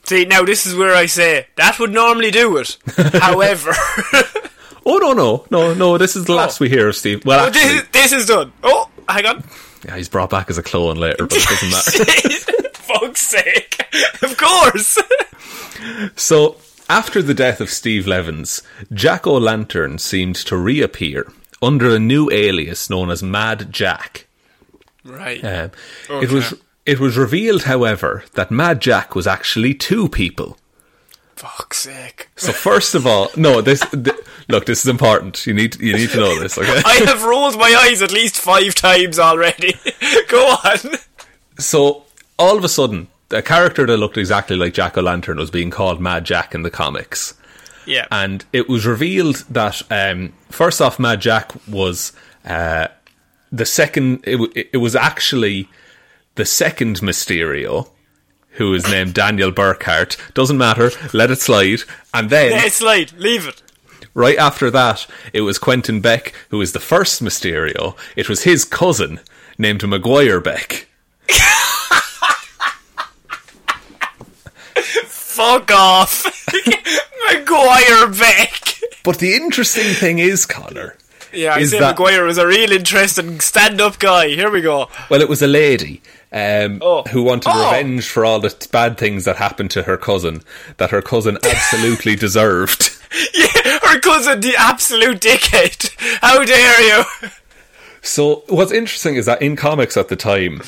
See, 0.07 0.25
now 0.25 0.43
this 0.45 0.67
is 0.67 0.75
where 0.77 0.95
I 0.95 1.07
say 1.07 1.47
that 1.57 1.79
would 1.81 1.93
normally 1.93 2.31
do 2.31 2.57
it. 2.59 2.77
However, 3.21 3.73
Oh 4.89 4.99
no, 4.99 5.13
no, 5.15 5.45
no, 5.51 5.75
no! 5.75 5.99
This 5.99 6.15
is 6.15 6.27
the 6.27 6.35
last 6.35 6.61
we 6.61 6.69
hear 6.69 6.89
of 6.89 6.95
Steve. 6.95 7.25
Well, 7.27 7.41
oh, 7.45 7.49
actually, 7.49 7.81
this, 7.81 7.89
this 7.91 8.13
is 8.13 8.27
done. 8.27 8.53
Oh, 8.63 8.89
hang 9.09 9.27
on. 9.27 9.43
yeah, 9.85 9.97
he's 9.97 10.09
brought 10.09 10.31
back 10.31 10.49
as 10.49 10.59
a 10.59 10.63
clone 10.63 10.97
later, 10.97 11.27
but 11.27 11.37
it 11.37 11.49
doesn't 11.49 11.71
matter. 12.53 12.69
Fuck's 12.75 13.27
sake. 13.27 13.81
Of 14.23 14.37
course. 14.37 14.97
So, 16.15 16.57
after 16.89 17.21
the 17.21 17.35
death 17.35 17.61
of 17.61 17.69
Steve 17.69 18.07
Levins, 18.07 18.63
Jack 18.93 19.27
O'Lantern 19.27 19.99
seemed 19.99 20.37
to 20.37 20.57
reappear 20.57 21.27
under 21.61 21.91
a 21.95 21.99
new 21.99 22.31
alias 22.31 22.89
known 22.89 23.11
as 23.11 23.25
Mad 23.25 23.73
Jack. 23.73 24.29
right. 25.05 25.45
Um, 25.45 25.71
Okay. 26.09 26.27
It 26.27 26.31
was 26.33 26.55
it 26.87 27.01
was 27.01 27.17
revealed, 27.17 27.65
however, 27.65 28.25
that 28.35 28.51
Mad 28.51 28.81
Jack 28.81 29.15
was 29.15 29.27
actually 29.27 29.75
two 29.75 30.09
people. 30.09 30.57
Fuck's 31.35 31.79
sake. 31.79 32.29
So, 32.37 32.53
first 32.53 32.95
of 32.95 33.07
all, 33.07 33.29
no, 33.37 33.61
this 33.61 33.81
th- 33.91 34.17
look, 34.49 34.65
this 34.65 34.81
is 34.81 34.89
important. 34.89 35.47
You 35.47 35.53
need 35.53 35.79
you 35.81 35.93
need 35.95 36.11
to 36.11 36.17
know 36.19 36.41
this, 36.41 36.57
okay? 36.57 36.81
I 36.87 36.95
have 37.05 37.25
rolled 37.25 37.59
my 37.59 37.75
eyes 37.87 38.01
at 38.01 38.13
least 38.13 38.39
five 38.39 38.75
times 38.75 39.19
already. 39.19 39.75
Go 40.29 40.47
on. 40.65 40.79
So, 41.59 42.05
all 42.39 42.57
of 42.57 42.65
a 42.65 42.69
sudden, 42.71 43.09
a 43.31 43.43
character 43.43 43.85
that 43.87 43.97
looked 43.99 44.17
exactly 44.17 44.57
like 44.57 44.73
Jack 44.73 44.97
O'Lantern 44.97 45.37
was 45.37 45.51
being 45.51 45.71
called 45.71 46.01
Mad 46.01 46.25
Jack 46.25 46.55
in 46.55 46.63
the 46.63 46.71
comics. 46.71 47.35
Yeah. 47.87 48.07
and 48.11 48.45
it 48.53 48.69
was 48.69 48.85
revealed 48.85 49.45
that 49.49 49.81
um, 49.93 50.33
first 50.51 50.81
off, 50.81 50.99
Mad 50.99 51.21
Jack 51.21 51.53
was 51.69 52.13
uh, 52.45 52.89
the 53.53 53.65
second. 53.67 54.25
It, 54.25 54.33
w- 54.39 54.53
it 54.55 54.79
was 54.79 54.97
actually 54.97 55.69
the 56.37 56.45
second 56.47 57.01
Mysterio, 57.01 57.91
who 58.53 58.73
is 58.73 58.89
named 58.89 59.15
Daniel 59.15 59.51
Berkhart. 59.53 60.17
Doesn't 60.35 60.57
matter. 60.59 60.91
Let 61.13 61.31
it 61.31 61.41
slide. 61.41 61.81
And 62.15 62.31
then 62.31 62.53
Yeah, 62.53 62.65
it's 62.65 62.81
late. 62.81 63.13
Leave 63.19 63.47
it. 63.49 63.63
right 64.15 64.39
after 64.39 64.71
that, 64.71 65.07
it 65.35 65.43
was 65.43 65.59
Quentin 65.59 66.01
Beck, 66.01 66.33
who 66.51 66.59
was 66.59 66.73
the 66.73 66.81
first 66.81 67.23
Mysterio. 67.23 67.97
It 68.17 68.29
was 68.29 68.45
his 68.45 68.65
cousin 68.65 69.21
named 69.59 69.87
Maguire 69.87 70.41
Beck. 70.41 70.87
Fuck 75.07 75.71
off. 75.71 76.25
Maguire 77.29 78.09
Beck. 78.09 78.81
But 79.05 79.19
the 79.19 79.35
interesting 79.35 79.93
thing 79.95 80.19
is, 80.19 80.47
Connor. 80.47 80.97
Yeah, 81.33 81.55
I 81.55 81.59
is 81.61 81.71
say 81.73 81.79
that- 81.81 81.91
Maguire 81.99 82.25
was 82.25 82.39
a 82.39 82.47
real 82.47 82.73
interesting 82.73 83.41
stand-up 83.41 83.99
guy. 83.99 84.29
Here 84.29 84.51
we 84.51 84.63
go. 84.63 84.89
Well, 85.11 85.21
it 85.21 85.29
was 85.29 85.43
a 85.43 85.47
lady 85.47 86.01
um, 86.33 86.79
Oh. 86.83 87.03
who 87.11 87.23
wanted 87.23 87.51
Oh. 87.53 87.65
revenge 87.71 88.09
for 88.09 88.25
all 88.25 88.41
the 88.41 88.55
bad 88.73 88.99
things 88.99 89.25
that 89.25 89.37
happened 89.37 89.71
to 89.73 89.83
her 89.85 89.97
cousin, 89.97 90.43
that 90.79 90.91
her 90.91 91.03
cousin 91.03 91.39
absolutely 91.45 92.17
deserved. 92.17 92.91
Yeah, 93.33 93.79
her 93.83 94.01
cousin, 94.01 94.41
the 94.41 94.55
absolute 94.59 95.21
dickhead. 95.21 95.91
How 96.21 96.45
dare 96.45 96.81
you? 96.83 97.05
So, 98.03 98.43
what's 98.49 98.73
interesting 98.73 99.15
is 99.17 99.25
that 99.27 99.41
in 99.41 99.57
comics 99.57 99.97
at 99.97 100.09
the 100.09 100.17
time, 100.17 100.61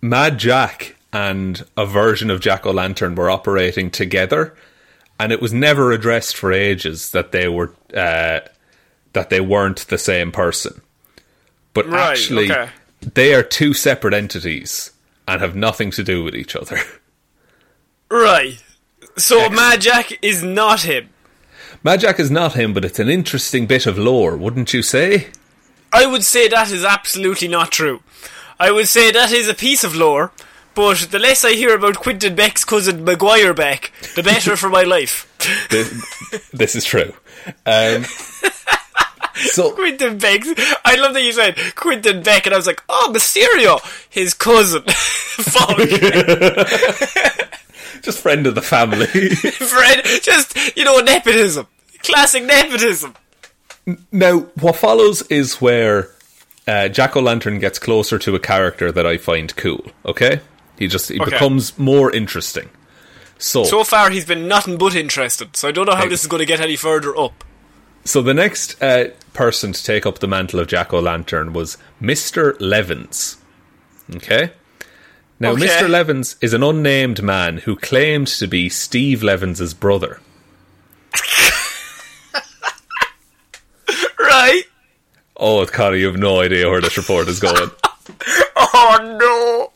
Mad 0.00 0.38
Jack 0.38 0.96
and 1.12 1.64
a 1.76 1.86
version 1.86 2.28
of 2.30 2.40
Jack 2.40 2.66
O' 2.66 2.72
Lantern 2.72 3.14
were 3.14 3.30
operating 3.30 3.90
together, 3.90 4.54
and 5.20 5.30
it 5.32 5.40
was 5.40 5.52
never 5.52 5.92
addressed 5.92 6.36
for 6.36 6.50
ages 6.52 7.10
that 7.10 7.30
they 7.30 7.46
were 7.46 7.72
uh, 7.94 8.40
that 9.12 9.30
they 9.30 9.40
weren't 9.40 9.86
the 9.88 9.98
same 9.98 10.32
person. 10.32 10.80
But 11.72 11.86
Right, 11.88 12.10
actually, 12.10 12.50
okay. 12.50 12.70
They 13.00 13.34
are 13.34 13.42
two 13.42 13.74
separate 13.74 14.14
entities 14.14 14.92
and 15.28 15.40
have 15.40 15.56
nothing 15.56 15.90
to 15.92 16.04
do 16.04 16.24
with 16.24 16.34
each 16.34 16.56
other. 16.56 16.78
Right. 18.08 18.62
So 19.16 19.48
Mad 19.48 19.80
Jack 19.80 20.22
is 20.22 20.42
not 20.42 20.82
him. 20.82 21.08
Mad 21.82 22.00
Jack 22.00 22.20
is 22.20 22.30
not 22.30 22.54
him, 22.54 22.72
but 22.72 22.84
it's 22.84 22.98
an 22.98 23.08
interesting 23.08 23.66
bit 23.66 23.86
of 23.86 23.98
lore, 23.98 24.36
wouldn't 24.36 24.72
you 24.72 24.82
say? 24.82 25.28
I 25.92 26.06
would 26.06 26.24
say 26.24 26.48
that 26.48 26.70
is 26.70 26.84
absolutely 26.84 27.48
not 27.48 27.72
true. 27.72 28.02
I 28.58 28.70
would 28.70 28.88
say 28.88 29.10
that 29.10 29.32
is 29.32 29.48
a 29.48 29.54
piece 29.54 29.84
of 29.84 29.94
lore, 29.94 30.32
but 30.74 31.08
the 31.10 31.18
less 31.18 31.44
I 31.44 31.52
hear 31.52 31.74
about 31.74 31.96
Quentin 31.96 32.34
Beck's 32.34 32.64
cousin 32.64 33.04
Maguire 33.04 33.54
Beck, 33.54 33.92
the 34.14 34.22
better 34.22 34.56
for 34.58 34.68
my 34.68 34.82
life. 34.82 35.32
This, 35.70 36.50
this 36.52 36.76
is 36.76 36.84
true. 36.84 37.12
Um, 37.64 38.04
so, 39.36 39.72
Quentin 39.72 40.18
Beck. 40.18 40.42
I 40.84 40.96
love 40.96 41.14
that 41.14 41.22
you 41.22 41.32
said 41.32 41.56
Quentin 41.74 42.22
Beck, 42.22 42.46
and 42.46 42.54
I 42.54 42.58
was 42.58 42.66
like, 42.66 42.82
oh, 42.88 43.10
Mysterio, 43.14 43.80
his 44.10 44.34
cousin. 44.34 44.82
Fuck. 44.86 45.76
just 48.02 48.20
friend 48.20 48.46
of 48.46 48.54
the 48.54 48.62
family. 48.62 49.06
friend, 49.06 50.02
just, 50.22 50.76
you 50.76 50.84
know, 50.84 50.98
nepotism. 51.00 51.66
Classic 52.02 52.44
nepotism. 52.44 53.14
now, 54.12 54.40
what 54.60 54.76
follows 54.76 55.22
is 55.22 55.60
where 55.60 56.10
uh, 56.66 56.88
Jack 56.88 57.16
O' 57.16 57.20
Lantern 57.20 57.58
gets 57.58 57.78
closer 57.78 58.18
to 58.18 58.34
a 58.34 58.40
character 58.40 58.92
that 58.92 59.06
I 59.06 59.16
find 59.18 59.54
cool, 59.56 59.84
okay? 60.04 60.40
He 60.78 60.88
just 60.88 61.08
he 61.08 61.20
Okay. 61.20 61.30
becomes 61.30 61.78
more 61.78 62.10
interesting. 62.10 62.68
So, 63.38 63.64
So 63.64 63.84
far, 63.84 64.10
he's 64.10 64.24
been 64.24 64.48
nothing 64.48 64.78
but 64.78 64.94
interested, 64.94 65.56
so 65.56 65.68
I 65.68 65.72
don't 65.72 65.86
know 65.86 65.94
how 65.94 66.08
this 66.08 66.22
is 66.22 66.26
going 66.26 66.40
to 66.40 66.46
get 66.46 66.60
any 66.60 66.76
further 66.76 67.16
up. 67.16 67.44
So 68.06 68.22
the 68.22 68.32
next 68.34 68.80
uh, 68.82 69.08
person 69.34 69.72
to 69.72 69.82
take 69.84 70.06
up 70.06 70.20
the 70.20 70.28
mantle 70.28 70.60
of 70.60 70.68
Jack 70.68 70.92
O' 70.94 71.00
Lantern 71.00 71.52
was 71.52 71.76
Mr. 72.00 72.56
Levins. 72.60 73.36
Okay? 74.14 74.52
Now, 75.38 75.50
Okay. 75.52 75.66
Mr. 75.66 75.88
Levins 75.88 76.36
is 76.40 76.54
an 76.54 76.62
unnamed 76.62 77.22
man 77.22 77.58
who 77.58 77.76
claimed 77.76 78.28
to 78.28 78.46
be 78.46 78.68
Steve 78.68 79.22
Levins' 79.22 79.74
brother. 79.74 80.20
Right? 84.18 84.64
Oh, 85.36 85.64
Connor, 85.66 85.96
you 85.96 86.06
have 86.06 86.16
no 86.16 86.40
idea 86.40 86.68
where 86.68 86.80
this 86.80 86.96
report 86.96 87.28
is 87.28 87.40
going. 87.40 87.70
Oh 88.58 89.16
no! 89.18 89.72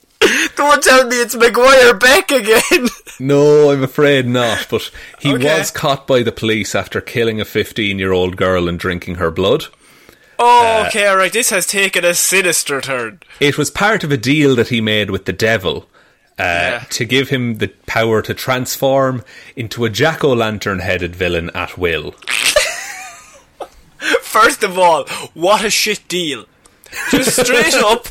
Don't 0.56 0.82
tell 0.82 1.06
me 1.06 1.16
it's 1.16 1.34
Maguire 1.34 1.94
Beck 1.94 2.30
again! 2.30 2.88
no, 3.18 3.70
I'm 3.70 3.82
afraid 3.82 4.26
not. 4.26 4.66
But 4.70 4.90
he 5.18 5.32
Okay. 5.34 5.58
was 5.58 5.70
caught 5.70 6.06
by 6.06 6.22
the 6.22 6.32
police 6.32 6.74
after 6.74 7.00
killing 7.00 7.40
a 7.40 7.44
15 7.46 7.98
year 7.98 8.12
old 8.12 8.36
girl 8.36 8.68
and 8.68 8.78
drinking 8.78 9.14
her 9.16 9.30
blood. 9.30 9.64
Oh, 10.38 10.84
okay, 10.86 11.08
alright, 11.08 11.32
this 11.32 11.50
has 11.50 11.66
taken 11.66 12.04
a 12.04 12.14
sinister 12.14 12.80
turn. 12.80 13.20
It 13.40 13.58
was 13.58 13.70
part 13.70 14.04
of 14.04 14.12
a 14.12 14.16
deal 14.16 14.54
that 14.56 14.68
he 14.68 14.80
made 14.80 15.10
with 15.10 15.24
the 15.26 15.32
devil 15.34 15.86
uh, 16.38 16.42
Yeah. 16.42 16.84
to 16.90 17.04
give 17.04 17.28
him 17.30 17.58
the 17.58 17.68
power 17.86 18.22
to 18.22 18.32
transform 18.34 19.22
into 19.56 19.84
a 19.84 19.90
jack 19.90 20.22
o' 20.24 20.32
lantern 20.32 20.78
headed 20.80 21.14
villain 21.16 21.50
at 21.54 21.76
will. 21.78 22.12
First 24.22 24.62
of 24.62 24.78
all, 24.78 25.04
what 25.34 25.64
a 25.64 25.70
shit 25.70 26.06
deal. 26.08 26.44
Just 27.10 27.38
straight 27.44 27.74
up, 27.84 28.06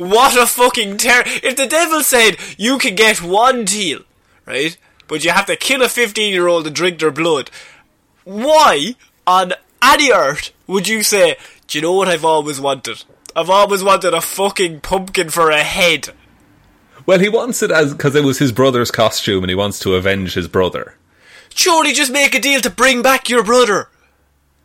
what 0.00 0.34
a 0.34 0.46
fucking 0.46 0.96
terror! 0.96 1.24
If 1.26 1.56
the 1.56 1.66
devil 1.66 2.02
said 2.02 2.36
you 2.56 2.78
can 2.78 2.94
get 2.94 3.20
one 3.20 3.66
deal, 3.66 4.00
right, 4.46 4.76
but 5.06 5.24
you 5.24 5.30
have 5.30 5.44
to 5.46 5.56
kill 5.56 5.82
a 5.82 5.88
15 5.90 6.32
year 6.32 6.48
old 6.48 6.66
and 6.66 6.74
drink 6.74 6.98
their 6.98 7.10
blood, 7.10 7.50
why 8.24 8.96
on 9.26 9.52
any 9.82 10.10
earth 10.10 10.52
would 10.66 10.88
you 10.88 11.02
say, 11.02 11.36
do 11.66 11.76
you 11.76 11.82
know 11.82 11.92
what 11.92 12.08
I've 12.08 12.24
always 12.24 12.58
wanted? 12.58 13.04
I've 13.36 13.50
always 13.50 13.84
wanted 13.84 14.14
a 14.14 14.22
fucking 14.22 14.80
pumpkin 14.80 15.28
for 15.28 15.50
a 15.50 15.62
head. 15.62 16.08
Well, 17.04 17.18
he 17.18 17.28
wants 17.28 17.62
it 17.62 17.70
as 17.70 17.92
because 17.92 18.14
it 18.14 18.24
was 18.24 18.38
his 18.38 18.52
brother's 18.52 18.90
costume 18.90 19.44
and 19.44 19.50
he 19.50 19.54
wants 19.54 19.78
to 19.80 19.96
avenge 19.96 20.32
his 20.32 20.48
brother. 20.48 20.96
Surely 21.54 21.92
just 21.92 22.10
make 22.10 22.34
a 22.34 22.40
deal 22.40 22.60
to 22.62 22.70
bring 22.70 23.02
back 23.02 23.28
your 23.28 23.44
brother. 23.44 23.88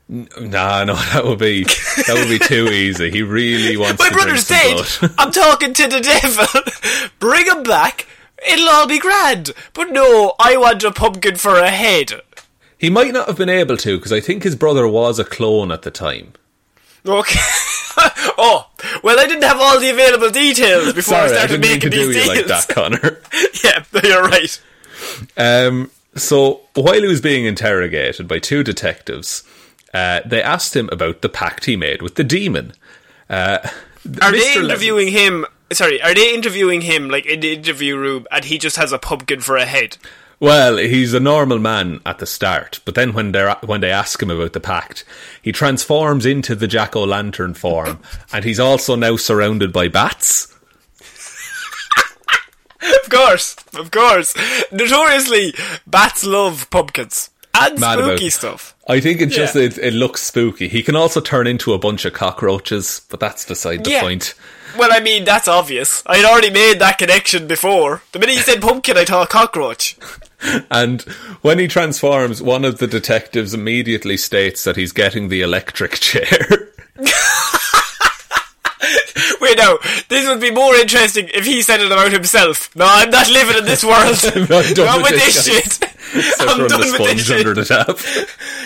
Nah, 0.08 0.84
no, 0.84 0.94
that 1.14 1.26
would 1.26 1.40
be 1.40 1.64
that 1.64 2.14
would 2.14 2.30
be 2.30 2.40
too 2.40 2.68
easy. 2.68 3.10
He 3.10 3.24
really 3.24 3.76
wants 3.82 4.00
My 4.00 4.10
to 4.10 4.14
brother's 4.14 4.48
dead. 4.48 4.86
I'm 5.18 5.32
talking 5.32 5.74
to 5.74 5.88
the 5.88 6.00
devil. 6.02 7.10
Bring 7.20 7.48
him 7.48 7.64
back. 7.64 8.08
It'll 8.48 8.70
all 8.70 8.88
be 8.88 9.00
grand. 9.00 9.52
But 9.74 9.92
no, 9.92 10.34
I 10.40 10.58
want 10.58 10.84
a 10.84 10.92
pumpkin 10.92 11.38
for 11.38 11.56
a 11.58 11.70
head. 11.70 12.22
He 12.78 12.90
might 12.90 13.14
not 13.14 13.28
have 13.28 13.38
been 13.38 13.50
able 13.50 13.78
to 13.78 13.98
because 13.98 14.12
I 14.14 14.20
think 14.20 14.44
his 14.44 14.56
brother 14.56 14.88
was 14.88 15.18
a 15.18 15.24
clone 15.26 15.72
at 15.72 15.82
the 15.82 15.92
time. 15.92 16.34
Okay. 17.08 17.40
oh, 18.38 18.68
well, 19.04 19.20
I 19.20 19.26
didn't 19.26 19.44
have 19.44 19.60
all 19.60 19.80
the 19.80 19.90
available 19.90 20.30
details 20.30 20.88
before 20.94 21.02
Sorry, 21.16 21.22
I 21.22 21.26
I 21.26 21.34
started 21.34 21.62
to 21.62 21.68
making 21.68 21.90
do 21.92 21.98
these 21.98 22.08
you 22.08 22.14
deals. 22.14 22.28
like 22.28 22.46
that, 22.48 22.68
Connor. 22.68 23.22
yeah, 23.64 23.84
you're 24.04 24.24
right. 24.24 24.62
Um, 25.38 25.90
so 26.16 26.62
while 26.74 27.02
he 27.02 27.08
was 27.08 27.22
being 27.22 27.46
interrogated 27.46 28.28
by 28.28 28.40
two 28.40 28.64
detectives, 28.64 29.44
uh, 29.96 30.20
they 30.26 30.44
asked 30.44 30.76
him 30.76 30.90
about 30.92 31.22
the 31.22 31.30
pact 31.30 31.64
he 31.64 31.78
made 31.78 32.02
with 32.02 32.16
the 32.16 32.24
demon. 32.24 32.74
Uh, 33.30 33.60
Are 33.64 33.70
Mr. 34.04 34.32
they 34.32 34.60
interviewing 34.60 35.08
him? 35.08 35.46
Sorry, 35.72 36.02
are 36.02 36.14
they 36.14 36.36
interviewing 36.36 36.82
him 36.82 37.10
like 37.10 37.26
in 37.26 37.40
the 37.40 37.54
interview 37.54 37.96
room, 37.96 38.28
and 38.30 38.44
he 38.44 38.58
just 38.58 38.76
has 38.76 38.92
a 38.92 39.00
pumpkin 39.00 39.40
for 39.40 39.56
a 39.56 39.66
head? 39.66 39.96
Well, 40.38 40.76
he's 40.76 41.14
a 41.14 41.22
normal 41.22 41.60
man 41.60 42.02
at 42.06 42.20
the 42.20 42.26
start, 42.26 42.82
but 42.84 42.96
then 42.96 43.14
when 43.14 43.32
they 43.32 43.50
when 43.64 43.80
they 43.80 43.90
ask 43.90 44.22
him 44.22 44.30
about 44.30 44.52
the 44.52 44.60
pact, 44.60 45.06
he 45.42 45.54
transforms 45.54 46.26
into 46.26 46.56
the 46.56 46.68
jack 46.68 46.94
o' 46.98 47.06
lantern 47.06 47.54
form, 47.54 48.00
and 48.34 48.44
he's 48.44 48.60
also 48.60 48.96
now 48.96 49.16
surrounded 49.16 49.72
by 49.72 49.88
bats. 49.88 50.54
Of 52.82 53.10
course, 53.10 53.56
of 53.76 53.92
course. 53.92 54.36
Notoriously, 54.74 55.54
bats 55.88 56.26
love 56.26 56.70
pumpkins 56.70 57.30
and 57.56 57.80
Mad 57.80 58.00
spooky 58.00 58.30
stuff. 58.30 58.75
I 58.88 59.00
think 59.00 59.20
it 59.22 59.28
just 59.28 59.56
Yeah. 59.56 59.64
it, 59.64 59.78
it 59.80 59.94
looks 59.94 60.22
spooky. 60.22 60.68
He 60.68 60.84
can 60.84 60.96
also 60.96 61.20
turn 61.22 61.48
into 61.48 61.74
a 61.74 61.80
bunch 61.80 62.06
of 62.06 62.14
cockroaches, 62.14 63.02
but 63.10 63.20
that's 63.20 63.44
beside 63.46 63.84
the 63.84 63.90
Yeah. 63.92 64.02
point. 64.02 64.34
Well, 64.78 64.90
I 64.92 65.00
mean, 65.00 65.24
that's 65.24 65.48
obvious. 65.48 66.04
I 66.06 66.18
had 66.18 66.26
already 66.26 66.50
made 66.50 66.80
that 66.80 66.98
connection 66.98 67.48
before. 67.48 68.02
The 68.12 68.20
minute 68.20 68.36
you 68.36 68.42
said 68.42 68.62
pumpkin, 68.62 68.98
I 68.98 69.06
thought 69.06 69.30
cockroach. 69.30 69.96
And 70.70 71.02
when 71.42 71.58
he 71.60 71.68
transforms, 71.68 72.40
one 72.42 72.66
of 72.66 72.78
the 72.78 72.86
detectives 72.88 73.54
immediately 73.56 74.18
states 74.18 74.64
that 74.66 74.76
he's 74.76 74.92
getting 74.92 75.30
the 75.30 75.42
electric 75.42 75.94
chair. 76.00 76.70
Wait, 79.42 79.58
no. 79.58 79.80
This 80.10 80.28
would 80.28 80.42
be 80.42 80.52
more 80.52 80.76
interesting 80.76 81.30
if 81.34 81.46
he 81.46 81.62
said 81.62 81.80
it 81.80 81.88
about 81.92 82.12
himself. 82.12 82.70
No, 82.76 82.86
I'm 82.88 83.10
not 83.10 83.30
living 83.32 83.58
in 83.58 83.66
this 83.66 83.84
world. 83.84 84.22
Not 84.50 84.76
with 84.76 85.04
with 85.04 85.10
this, 85.12 85.46
this 85.46 85.78
shit. 85.80 85.85
Except 86.16 86.42
I'm 86.50 86.68
done 86.68 86.70
the 86.70 86.78
with 86.78 86.96
sponge 86.96 87.32
under 87.32 87.54
the 87.54 87.66
tap. 87.66 87.90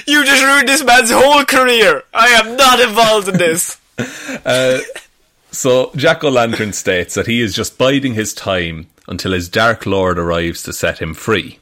You 0.07 0.23
just 0.25 0.43
ruined 0.43 0.67
this 0.67 0.83
man's 0.83 1.11
whole 1.11 1.43
career. 1.45 2.03
I 2.13 2.27
am 2.29 2.55
not 2.55 2.79
involved 2.79 3.27
in 3.29 3.37
this. 3.37 3.77
So 5.51 5.91
Jack 5.95 6.23
O'Lantern 6.23 6.73
states 6.73 7.15
that 7.15 7.25
he 7.25 7.41
is 7.41 7.55
just 7.55 7.77
biding 7.79 8.13
his 8.13 8.35
time 8.35 8.85
until 9.07 9.31
his 9.31 9.49
Dark 9.49 9.87
Lord 9.87 10.19
arrives 10.19 10.61
to 10.63 10.73
set 10.73 10.99
him 10.99 11.15
free. 11.15 11.57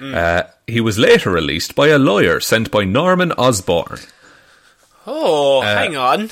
Uh, 0.00 0.42
he 0.66 0.80
was 0.82 0.98
later 0.98 1.30
released 1.30 1.74
by 1.74 1.88
a 1.88 1.98
lawyer 1.98 2.38
sent 2.38 2.70
by 2.70 2.84
Norman 2.84 3.32
Osborn. 3.32 4.00
Oh, 5.06 5.62
Uh, 5.62 5.74
hang 5.74 5.96
on. 5.96 6.30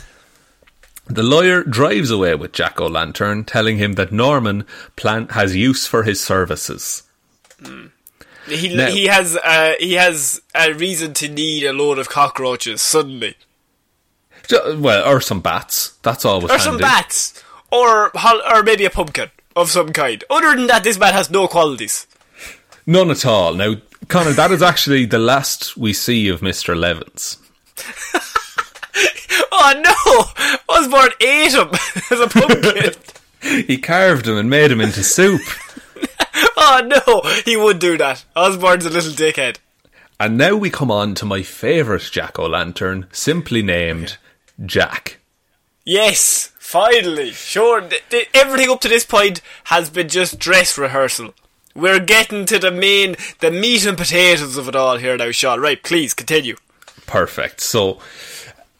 The 1.06 1.22
lawyer 1.22 1.64
drives 1.64 2.10
away 2.10 2.34
with 2.34 2.52
Jack 2.52 2.78
O'Lantern, 2.78 3.44
telling 3.44 3.78
him 3.78 3.94
that 3.94 4.12
Norman 4.12 4.66
plan- 4.96 5.28
has 5.28 5.56
use 5.56 5.86
for 5.86 6.02
his 6.02 6.20
services. 6.22 7.04
He, 8.48 8.76
now- 8.76 8.90
he 8.90 9.06
has 9.06 9.36
uh, 9.36 9.74
he 9.80 9.94
has 9.94 10.40
a 10.54 10.72
reason 10.72 11.14
to 11.14 11.28
need 11.28 11.64
a 11.64 11.72
load 11.72 11.98
of 11.98 12.08
cockroaches 12.08 12.80
suddenly, 12.82 13.34
Well, 14.50 15.08
or 15.08 15.20
some 15.20 15.40
bats. 15.40 15.94
That's 16.02 16.24
always 16.24 16.46
or 16.50 16.58
handy. 16.58 16.64
some 16.64 16.78
bats, 16.78 17.42
or 17.72 18.10
or 18.54 18.62
maybe 18.62 18.84
a 18.84 18.90
pumpkin 18.90 19.30
of 19.56 19.70
some 19.70 19.92
kind. 19.92 20.22
Other 20.30 20.54
than 20.54 20.66
that, 20.68 20.84
this 20.84 20.98
man 20.98 21.12
has 21.14 21.30
no 21.30 21.48
qualities. 21.48 22.06
None 22.86 23.10
at 23.10 23.26
all. 23.26 23.54
Now, 23.54 23.74
Connor, 24.08 24.32
that 24.34 24.52
is 24.52 24.62
actually 24.62 25.06
the 25.06 25.18
last 25.18 25.76
we 25.76 25.92
see 25.92 26.28
of 26.28 26.40
Mr. 26.40 26.76
Levins. 26.76 27.38
Oh 29.58 29.72
no! 29.82 30.54
Osborn 30.74 31.10
ate 31.20 31.52
him 31.52 31.68
as 32.10 32.20
a 32.20 32.26
pumpkin. 32.28 32.92
He 33.66 33.78
carved 33.78 34.26
him 34.26 34.36
and 34.36 34.50
made 34.50 34.70
him 34.72 34.80
into 34.80 35.04
soup. 35.04 35.40
oh 36.56 37.02
no! 37.06 37.30
He 37.44 37.56
would 37.56 37.78
do 37.78 37.96
that. 37.98 38.24
Osborn's 38.34 38.86
a 38.86 38.90
little 38.90 39.12
dickhead. 39.12 39.58
And 40.18 40.38
now 40.38 40.56
we 40.56 40.70
come 40.70 40.90
on 40.90 41.14
to 41.16 41.26
my 41.26 41.42
favourite 41.42 42.08
Jack 42.10 42.38
O' 42.38 42.46
Lantern, 42.46 43.06
simply 43.12 43.62
named 43.62 44.16
Jack. 44.64 45.18
Yes, 45.84 46.52
finally. 46.58 47.32
Sure, 47.32 47.82
th- 47.82 48.02
th- 48.08 48.28
everything 48.32 48.70
up 48.70 48.80
to 48.80 48.88
this 48.88 49.04
point 49.04 49.42
has 49.64 49.90
been 49.90 50.08
just 50.08 50.38
dress 50.38 50.78
rehearsal. 50.78 51.34
We're 51.74 52.00
getting 52.00 52.46
to 52.46 52.58
the 52.58 52.70
main, 52.70 53.16
the 53.40 53.50
meat 53.50 53.84
and 53.84 53.98
potatoes 53.98 54.56
of 54.56 54.68
it 54.68 54.74
all 54.74 54.96
here 54.96 55.18
now, 55.18 55.30
Shaun. 55.30 55.60
Right, 55.60 55.82
please 55.82 56.14
continue. 56.14 56.56
Perfect. 57.06 57.60
So, 57.60 58.00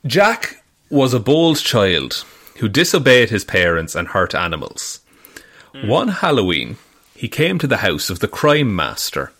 Jack 0.07 0.65
was 0.89 1.13
a 1.13 1.21
bold 1.21 1.59
child 1.59 2.25
who 2.59 2.69
disobeyed 2.69 3.29
his 3.29 3.45
parents 3.45 3.95
and 3.95 4.09
hurt 4.09 4.35
animals. 4.35 5.01
Hmm. 5.75 5.89
One 5.89 6.09
Halloween, 6.09 6.79
he 7.17 7.29
came 7.29 7.59
to 7.59 7.67
the 7.67 7.79
house 7.79 8.11
of 8.11 8.21
the 8.21 8.29
crime 8.29 8.75
master, 8.75 9.33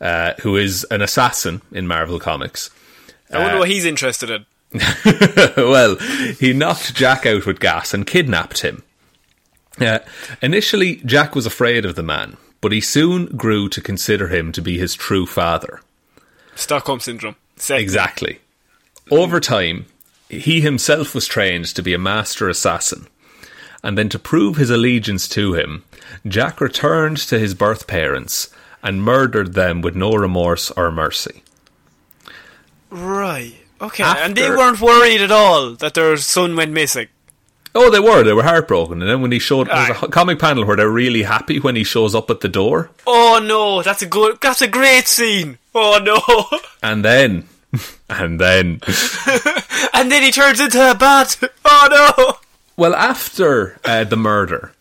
uh, 0.00 0.34
who 0.42 0.56
is 0.56 0.84
an 0.90 1.02
assassin 1.02 1.62
in 1.72 1.86
Marvel 1.86 2.18
Comics. 2.18 2.70
I 3.32 3.38
wonder 3.38 3.58
what 3.58 3.70
he's 3.70 3.84
interested 3.84 4.30
in. 4.30 4.46
well, 5.56 5.96
he 6.38 6.52
knocked 6.52 6.94
Jack 6.94 7.26
out 7.26 7.46
with 7.46 7.60
gas 7.60 7.94
and 7.94 8.06
kidnapped 8.06 8.60
him. 8.60 8.82
Uh, 9.80 10.00
initially, 10.42 10.96
Jack 10.96 11.34
was 11.34 11.46
afraid 11.46 11.84
of 11.84 11.94
the 11.94 12.02
man, 12.02 12.36
but 12.60 12.72
he 12.72 12.80
soon 12.80 13.26
grew 13.36 13.68
to 13.68 13.80
consider 13.80 14.28
him 14.28 14.52
to 14.52 14.62
be 14.62 14.78
his 14.78 14.94
true 14.94 15.26
father. 15.26 15.80
Stockholm 16.54 17.00
syndrome. 17.00 17.36
Exactly. 17.70 18.40
Over 19.10 19.40
time, 19.40 19.86
he 20.28 20.60
himself 20.60 21.14
was 21.14 21.26
trained 21.26 21.66
to 21.66 21.82
be 21.82 21.94
a 21.94 21.98
master 21.98 22.48
assassin. 22.48 23.06
And 23.82 23.98
then 23.98 24.08
to 24.10 24.18
prove 24.18 24.56
his 24.56 24.70
allegiance 24.70 25.28
to 25.30 25.54
him, 25.54 25.84
Jack 26.26 26.60
returned 26.60 27.16
to 27.18 27.38
his 27.38 27.54
birth 27.54 27.86
parents 27.86 28.48
and 28.82 29.02
murdered 29.02 29.54
them 29.54 29.80
with 29.82 29.94
no 29.96 30.12
remorse 30.14 30.70
or 30.72 30.90
mercy. 30.90 31.42
Right. 32.90 33.54
Okay. 33.80 34.02
After- 34.02 34.22
And 34.22 34.36
they 34.36 34.48
weren't 34.50 34.80
worried 34.80 35.20
at 35.20 35.30
all 35.30 35.72
that 35.74 35.94
their 35.94 36.16
son 36.16 36.56
went 36.56 36.72
missing. 36.72 37.08
Oh, 37.76 37.90
they 37.90 37.98
were. 37.98 38.22
They 38.22 38.32
were 38.32 38.44
heartbroken. 38.44 39.02
And 39.02 39.10
then 39.10 39.20
when 39.20 39.32
he 39.32 39.40
showed, 39.40 39.66
there's 39.66 40.00
a 40.02 40.06
comic 40.08 40.38
panel 40.38 40.64
where 40.64 40.76
they're 40.76 40.88
really 40.88 41.24
happy 41.24 41.58
when 41.58 41.74
he 41.74 41.82
shows 41.82 42.14
up 42.14 42.30
at 42.30 42.40
the 42.40 42.48
door. 42.48 42.90
Oh 43.04 43.40
no, 43.44 43.82
that's 43.82 44.00
a 44.00 44.06
good, 44.06 44.38
that's 44.40 44.62
a 44.62 44.68
great 44.68 45.08
scene. 45.08 45.58
Oh 45.74 45.98
no. 46.02 46.58
And 46.84 47.02
then, 47.04 47.48
and 48.10 48.38
then, 48.38 48.80
and 49.94 50.12
then 50.12 50.22
he 50.22 50.30
turns 50.30 50.60
into 50.60 50.88
a 50.90 50.94
bat. 50.94 51.36
Oh 51.64 51.88
no. 52.18 52.34
well, 52.76 52.94
after 52.94 53.78
uh, 53.84 54.04
the 54.04 54.16
murder, 54.18 54.72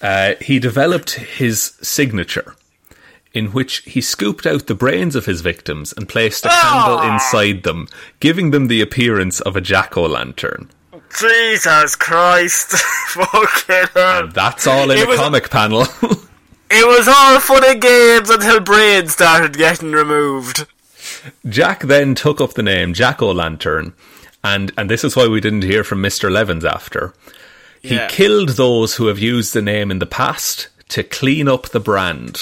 uh, 0.00 0.34
he 0.40 0.58
developed 0.58 1.12
his 1.12 1.74
signature, 1.82 2.54
in 3.32 3.52
which 3.52 3.78
he 3.78 4.00
scooped 4.00 4.46
out 4.46 4.66
the 4.66 4.74
brains 4.74 5.16
of 5.16 5.26
his 5.26 5.40
victims 5.40 5.92
and 5.96 6.08
placed 6.08 6.44
a 6.44 6.48
candle 6.48 7.00
inside 7.02 7.62
them, 7.62 7.88
giving 8.20 8.50
them 8.50 8.68
the 8.68 8.80
appearance 8.80 9.40
of 9.40 9.56
a 9.56 9.60
jack 9.60 9.96
o' 9.96 10.06
lantern. 10.06 10.70
Jesus 11.18 11.94
Christ. 11.96 12.72
Fucking 13.08 13.88
hell. 13.94 14.24
And 14.24 14.32
that's 14.32 14.66
all 14.66 14.90
in 14.90 14.98
It 14.98 15.08
a 15.08 15.16
comic 15.16 15.50
panel. 15.50 15.86
It 16.70 16.86
was 16.86 17.06
all 17.06 17.38
fun 17.40 17.62
and 17.64 17.80
games 17.80 18.30
until 18.30 18.58
brains 18.58 19.12
started 19.12 19.56
getting 19.56 19.92
removed. 19.92 20.66
Jack 21.46 21.82
then 21.82 22.14
took 22.14 22.40
up 22.40 22.54
the 22.54 22.62
name 22.62 22.94
Jack 22.94 23.22
o' 23.22 23.30
Lantern, 23.30 23.92
and, 24.42 24.72
and 24.76 24.90
this 24.90 25.04
is 25.04 25.14
why 25.14 25.28
we 25.28 25.40
didn't 25.40 25.62
hear 25.62 25.84
from 25.84 26.02
Mr. 26.02 26.32
Levins 26.32 26.64
after. 26.64 27.14
He 27.84 27.94
Yeah. 27.96 28.08
killed 28.08 28.50
those 28.50 28.94
who 28.94 29.08
have 29.08 29.18
used 29.18 29.52
the 29.52 29.60
name 29.60 29.90
in 29.90 29.98
the 29.98 30.06
past 30.06 30.68
to 30.88 31.02
clean 31.02 31.48
up 31.48 31.68
the 31.68 31.80
brand. 31.80 32.38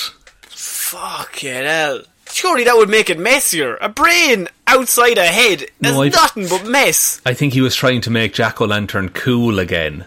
Fucking 0.48 1.64
hell. 1.64 2.02
Surely 2.30 2.62
that 2.64 2.76
would 2.76 2.88
make 2.88 3.10
it 3.10 3.18
messier. 3.18 3.76
A 3.80 3.88
brain 3.88 4.46
outside 4.68 5.18
a 5.18 5.26
head. 5.26 5.66
That's 5.80 5.94
No, 5.96 6.04
nothing 6.04 6.46
but 6.48 6.64
mess. 6.66 7.20
I 7.26 7.34
think 7.34 7.54
he 7.54 7.60
was 7.60 7.74
trying 7.74 8.00
to 8.02 8.10
make 8.10 8.34
Jack 8.34 8.60
o' 8.60 8.66
Lantern 8.66 9.08
cool 9.08 9.58
again, 9.58 10.04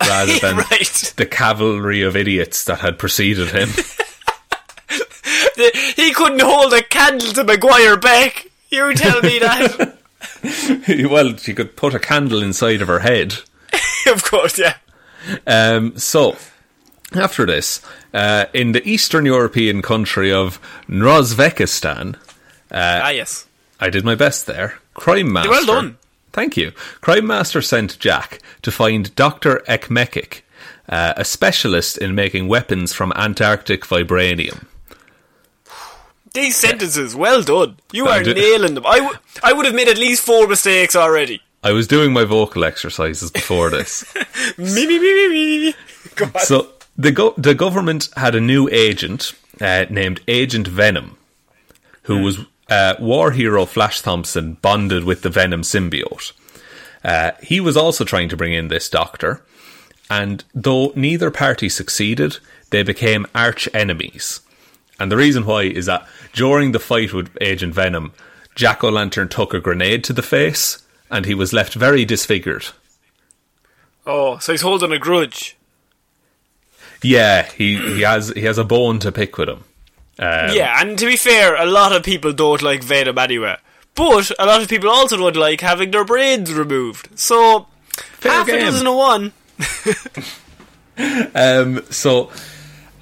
rather 0.00 0.36
than 0.40 0.56
right. 0.56 1.12
the 1.16 1.26
cavalry 1.26 2.02
of 2.02 2.16
idiots 2.16 2.64
that 2.64 2.80
had 2.80 2.98
preceded 2.98 3.50
him. 3.50 3.70
He 5.96 6.12
couldn't 6.12 6.40
hold 6.40 6.72
a 6.72 6.82
candle 6.82 7.32
to 7.34 7.44
Maguire 7.44 7.96
Beck. 7.96 8.48
You 8.70 8.92
tell 8.94 9.20
me 9.22 9.38
that. 9.38 9.96
well, 11.10 11.36
she 11.36 11.54
could 11.54 11.76
put 11.76 11.94
a 11.94 11.98
candle 12.00 12.42
inside 12.42 12.80
of 12.82 12.88
her 12.88 12.98
head. 13.00 13.36
of 14.12 14.24
course, 14.24 14.58
yeah. 14.58 14.76
Um, 15.46 15.96
so, 15.98 16.36
after 17.14 17.46
this, 17.46 17.80
uh, 18.12 18.46
in 18.52 18.72
the 18.72 18.86
Eastern 18.88 19.24
European 19.26 19.82
country 19.82 20.32
of 20.32 20.58
Nozvekistan, 20.88 22.16
ah, 22.72 23.10
yes. 23.10 23.46
I 23.80 23.90
did 23.90 24.04
my 24.04 24.14
best 24.14 24.46
there. 24.46 24.78
Crime 24.94 25.32
Master. 25.32 25.50
Well 25.50 25.66
done. 25.66 25.98
Thank 26.32 26.56
you. 26.56 26.72
Crime 27.00 27.26
Master 27.26 27.60
sent 27.60 27.98
Jack 27.98 28.40
to 28.62 28.70
find 28.72 29.14
Dr. 29.14 29.62
Ekmekik, 29.68 30.42
uh, 30.88 31.12
a 31.16 31.24
specialist 31.24 31.98
in 31.98 32.14
making 32.14 32.48
weapons 32.48 32.92
from 32.92 33.12
Antarctic 33.16 33.84
vibranium. 33.84 34.64
These 36.34 36.56
sentences, 36.56 37.14
well 37.14 37.42
done. 37.42 37.76
You 37.92 38.06
I 38.06 38.20
are 38.20 38.22
did- 38.22 38.36
nailing 38.38 38.74
them. 38.74 38.86
I, 38.86 38.98
w- 39.00 39.18
I 39.42 39.52
would 39.52 39.66
have 39.66 39.74
made 39.74 39.88
at 39.88 39.98
least 39.98 40.24
four 40.24 40.46
mistakes 40.48 40.96
already. 40.96 41.42
I 41.62 41.72
was 41.72 41.86
doing 41.86 42.12
my 42.12 42.24
vocal 42.24 42.64
exercises 42.64 43.30
before 43.30 43.70
this. 43.76 44.04
Me, 44.58 44.86
me, 44.86 44.98
me, 44.98 45.28
me, 45.28 45.58
me. 45.66 45.74
Go 46.16 46.24
on. 46.26 46.40
so, 46.40 46.68
the, 46.96 47.12
go- 47.12 47.34
the 47.36 47.54
government 47.54 48.08
had 48.16 48.34
a 48.34 48.40
new 48.40 48.68
agent 48.70 49.32
uh, 49.60 49.86
named 49.88 50.20
Agent 50.28 50.66
Venom, 50.66 51.16
who 52.02 52.22
was 52.22 52.40
uh, 52.68 52.94
war 52.98 53.30
hero 53.32 53.64
Flash 53.64 54.00
Thompson 54.00 54.54
bonded 54.54 55.04
with 55.04 55.22
the 55.22 55.30
Venom 55.30 55.62
symbiote. 55.62 56.32
Uh, 57.04 57.32
he 57.42 57.60
was 57.60 57.76
also 57.76 58.04
trying 58.04 58.28
to 58.28 58.36
bring 58.36 58.52
in 58.52 58.68
this 58.68 58.88
doctor, 58.88 59.42
and 60.10 60.44
though 60.54 60.92
neither 60.94 61.30
party 61.30 61.68
succeeded, 61.68 62.38
they 62.70 62.82
became 62.82 63.26
arch 63.34 63.68
enemies. 63.74 64.40
And 64.98 65.10
the 65.10 65.16
reason 65.16 65.44
why 65.44 65.62
is 65.62 65.86
that 65.86 66.06
during 66.32 66.72
the 66.72 66.78
fight 66.78 67.12
with 67.12 67.36
Agent 67.40 67.74
Venom, 67.74 68.12
Jack 68.54 68.84
O' 68.84 68.88
Lantern 68.90 69.28
took 69.28 69.52
a 69.54 69.60
grenade 69.60 70.04
to 70.04 70.12
the 70.12 70.22
face, 70.22 70.81
and 71.12 71.26
he 71.26 71.34
was 71.34 71.52
left 71.52 71.74
very 71.74 72.04
disfigured. 72.04 72.66
Oh, 74.04 74.38
so 74.38 74.52
he's 74.52 74.62
holding 74.62 74.90
a 74.90 74.98
grudge. 74.98 75.56
Yeah, 77.02 77.48
he, 77.52 77.76
he 77.76 78.00
has 78.00 78.30
he 78.30 78.42
has 78.42 78.58
a 78.58 78.64
bone 78.64 78.98
to 79.00 79.12
pick 79.12 79.36
with 79.38 79.48
him. 79.48 79.64
Um, 80.18 80.54
yeah, 80.54 80.80
and 80.80 80.98
to 80.98 81.06
be 81.06 81.16
fair, 81.16 81.54
a 81.54 81.66
lot 81.66 81.92
of 81.92 82.02
people 82.02 82.32
don't 82.32 82.62
like 82.62 82.82
Venom 82.82 83.18
anyway. 83.18 83.56
But 83.94 84.30
a 84.38 84.46
lot 84.46 84.62
of 84.62 84.68
people 84.68 84.88
also 84.88 85.16
don't 85.16 85.36
like 85.36 85.60
having 85.60 85.90
their 85.90 86.04
brains 86.04 86.52
removed. 86.52 87.08
So, 87.18 87.66
half 88.22 88.46
game. 88.46 88.56
a 88.56 88.60
dozen 88.60 88.86
of 88.86 88.94
one. 88.94 89.32
Um, 91.34 91.82
so, 91.90 92.30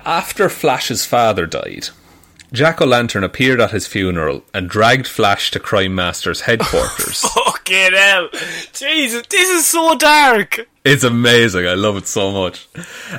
after 0.07 0.49
Flash's 0.49 1.05
father 1.05 1.44
died, 1.44 1.88
Jack 2.53 2.81
O' 2.81 2.87
Lantern 2.87 3.23
appeared 3.25 3.61
at 3.61 3.71
his 3.71 3.87
funeral 3.87 4.43
and 4.53 4.69
dragged 4.69 5.07
Flash 5.07 5.51
to 5.53 5.61
Crime 5.61 5.95
Master's 5.95 6.43
headquarters. 6.43 7.21
Fucking 7.35 7.93
hell. 7.93 8.29
Jesus, 8.73 9.27
this 9.29 9.49
is 9.49 9.67
so 9.67 9.95
dark. 9.97 10.67
It's 10.85 11.05
amazing. 11.05 11.67
I 11.67 11.75
love 11.75 11.97
it 11.97 12.07
so 12.07 12.33
much. 12.33 12.69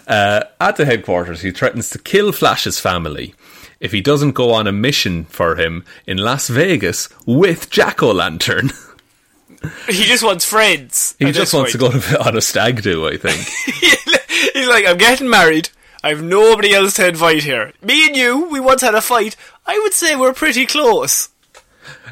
Uh, 0.07 0.43
at 0.59 0.75
the 0.75 0.85
headquarters, 0.85 1.41
he 1.41 1.51
threatens 1.51 1.89
to 1.91 1.99
kill 1.99 2.31
Flash's 2.31 2.79
family 2.79 3.33
if 3.79 3.91
he 3.91 4.01
doesn't 4.01 4.33
go 4.33 4.51
on 4.53 4.67
a 4.67 4.71
mission 4.71 5.25
for 5.25 5.55
him 5.55 5.85
in 6.05 6.17
Las 6.17 6.49
Vegas 6.49 7.07
with 7.25 7.69
Jack 7.69 8.03
O' 8.03 8.11
Lantern. 8.11 8.71
He 9.87 10.05
just 10.05 10.23
wants 10.23 10.43
friends. 10.43 11.15
He 11.19 11.31
just 11.31 11.53
wants 11.53 11.73
to 11.73 11.77
go 11.77 11.87
on 12.25 12.35
a 12.35 12.41
stag 12.41 12.81
do, 12.81 13.07
I 13.07 13.17
think. 13.17 13.47
He's 14.55 14.67
like, 14.67 14.87
I'm 14.87 14.97
getting 14.97 15.29
married. 15.29 15.69
I 16.03 16.09
have 16.09 16.23
nobody 16.23 16.73
else 16.73 16.95
to 16.95 17.07
invite 17.07 17.43
here. 17.43 17.73
Me 17.81 18.07
and 18.07 18.15
you, 18.15 18.45
we 18.49 18.59
once 18.59 18.81
had 18.81 18.95
a 18.95 19.01
fight. 19.01 19.35
I 19.67 19.77
would 19.79 19.93
say 19.93 20.15
we're 20.15 20.33
pretty 20.33 20.65
close. 20.65 21.29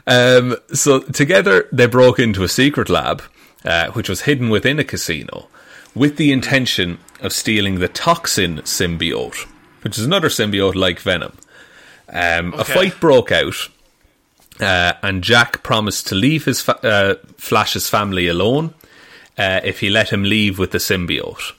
Um, 0.06 0.58
so 0.74 1.00
together 1.00 1.68
they 1.72 1.88
broke 1.88 2.20
into 2.20 2.44
a 2.44 2.48
secret 2.48 2.90
lab, 2.90 3.24
uh, 3.66 3.92
which 3.92 4.10
was 4.10 4.22
hidden 4.22 4.50
within 4.50 4.80
a 4.80 4.84
casino, 4.84 5.48
with 5.96 6.18
the 6.18 6.32
intention 6.32 7.00
of 7.22 7.34
stealing 7.34 7.80
the 7.80 7.88
toxin 7.88 8.58
symbiote, 8.60 9.46
which 9.82 9.98
is 9.98 10.06
another 10.06 10.30
symbiote 10.30 10.76
like 10.76 11.00
Venom. 11.00 11.36
Um, 12.12 12.54
A 12.54 12.64
fight 12.64 13.00
broke 13.00 13.32
out, 13.32 13.70
uh, 14.60 14.94
and 15.04 15.24
Jack 15.24 15.62
promised 15.64 16.08
to 16.08 16.16
leave 16.16 16.46
his 16.46 16.62
fa- 16.62 16.84
uh, 16.84 17.16
Flash's 17.38 17.90
family 17.90 18.28
alone 18.28 18.74
uh, 19.38 19.62
if 19.64 19.80
he 19.80 19.90
let 19.90 20.10
him 20.10 20.24
leave 20.24 20.58
with 20.58 20.72
the 20.72 20.80
symbiote. 20.80 21.54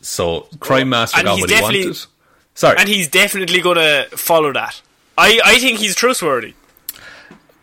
So 0.00 0.46
Crime 0.60 0.88
Master 0.88 1.18
and 1.18 1.26
got 1.26 1.34
he's 1.36 1.42
what 1.42 1.50
he 1.50 1.54
definitely- 1.56 1.84
wanted. 1.86 2.06
Sorry, 2.54 2.76
And 2.78 2.88
he's 2.88 3.08
definitely 3.08 3.60
gonna 3.60 4.06
follow 4.10 4.52
that. 4.52 4.80
I, 5.16 5.40
I 5.44 5.58
think 5.58 5.78
he's 5.78 5.94
trustworthy. 5.94 6.54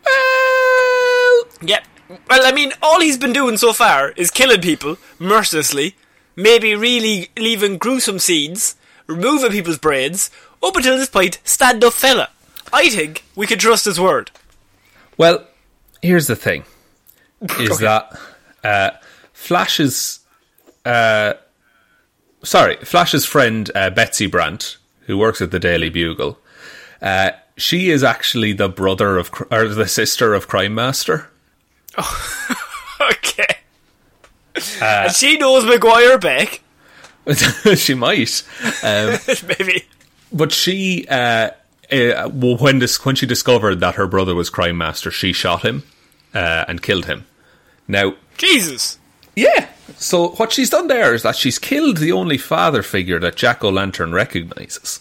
well, 0.06 1.44
Yep. 1.62 1.84
Well, 2.30 2.46
I 2.46 2.52
mean, 2.54 2.72
all 2.82 3.02
he's 3.02 3.18
been 3.18 3.34
doing 3.34 3.58
so 3.58 3.74
far 3.74 4.12
is 4.12 4.32
killing 4.32 4.62
people 4.62 4.98
mercilessly, 5.20 5.96
maybe 6.36 6.74
really 6.74 7.30
leaving 7.38 7.78
gruesome 7.78 8.20
scenes, 8.20 8.76
removing 9.08 9.52
people's 9.52 9.78
brains. 9.78 10.32
Up 10.64 10.76
until 10.76 10.98
this 10.98 11.10
point, 11.10 11.40
stand 11.44 11.84
up 11.84 11.94
fella. 11.94 12.30
I 12.72 12.90
think 12.90 13.24
we 13.36 13.46
can 13.46 13.60
trust 13.60 13.86
his 13.86 14.00
word. 14.00 14.32
Well, 15.18 15.46
here's 16.02 16.28
the 16.28 16.36
thing: 16.36 16.64
is 17.60 17.80
that 17.80 18.18
uh, 18.64 18.92
Flash's, 19.34 20.22
uh, 20.86 21.34
sorry, 22.44 22.78
Flash's 22.78 23.26
friend 23.26 23.70
uh, 23.76 23.90
Betsy 23.90 24.28
Brant, 24.28 24.78
who 25.02 25.18
works 25.18 25.42
at 25.42 25.52
the 25.52 25.60
Daily 25.60 25.90
Bugle, 25.90 26.40
uh, 27.02 27.32
she 27.56 27.90
is 27.90 28.04
actually 28.04 28.54
the 28.54 28.70
brother 28.70 29.18
of 29.18 29.32
or 29.52 29.68
the 29.68 29.88
sister 29.88 30.34
of 30.34 30.48
Crime 30.48 30.76
Master. 30.76 31.30
Okay. 33.00 33.58
and 34.82 35.12
she 35.14 35.38
knows 35.38 35.64
Maguire 35.64 36.18
Beck. 36.18 36.62
she 37.76 37.94
might, 37.94 38.44
um, 38.84 39.20
maybe. 39.48 39.84
but 40.32 40.52
she. 40.52 41.06
Uh, 41.08 41.52
uh, 41.92 42.28
when 42.30 42.80
this, 42.80 43.06
when 43.06 43.16
she 43.16 43.26
discovered 43.26 43.80
that 43.80 43.96
her 43.96 44.08
brother 44.08 44.36
was 44.36 44.50
Crime 44.50 44.78
Master, 44.78 45.10
she 45.12 45.32
shot 45.32 45.64
him 45.64 45.84
uh, 46.34 46.66
and 46.68 46.82
killed 46.82 47.06
him. 47.06 47.26
Now, 47.88 48.16
Jesus. 48.38 49.00
Yeah. 49.38 49.70
So 49.98 50.30
what 50.30 50.52
she's 50.52 50.72
done 50.72 50.88
there 50.88 51.14
is 51.14 51.22
that 51.22 51.36
she's 51.36 51.60
killed 51.60 51.98
the 51.98 52.12
only 52.12 52.40
father 52.40 52.82
figure 52.82 53.20
that 53.20 53.36
Jack 53.36 53.64
O' 53.64 53.70
Lantern 53.70 54.12
recognises. 54.12 55.00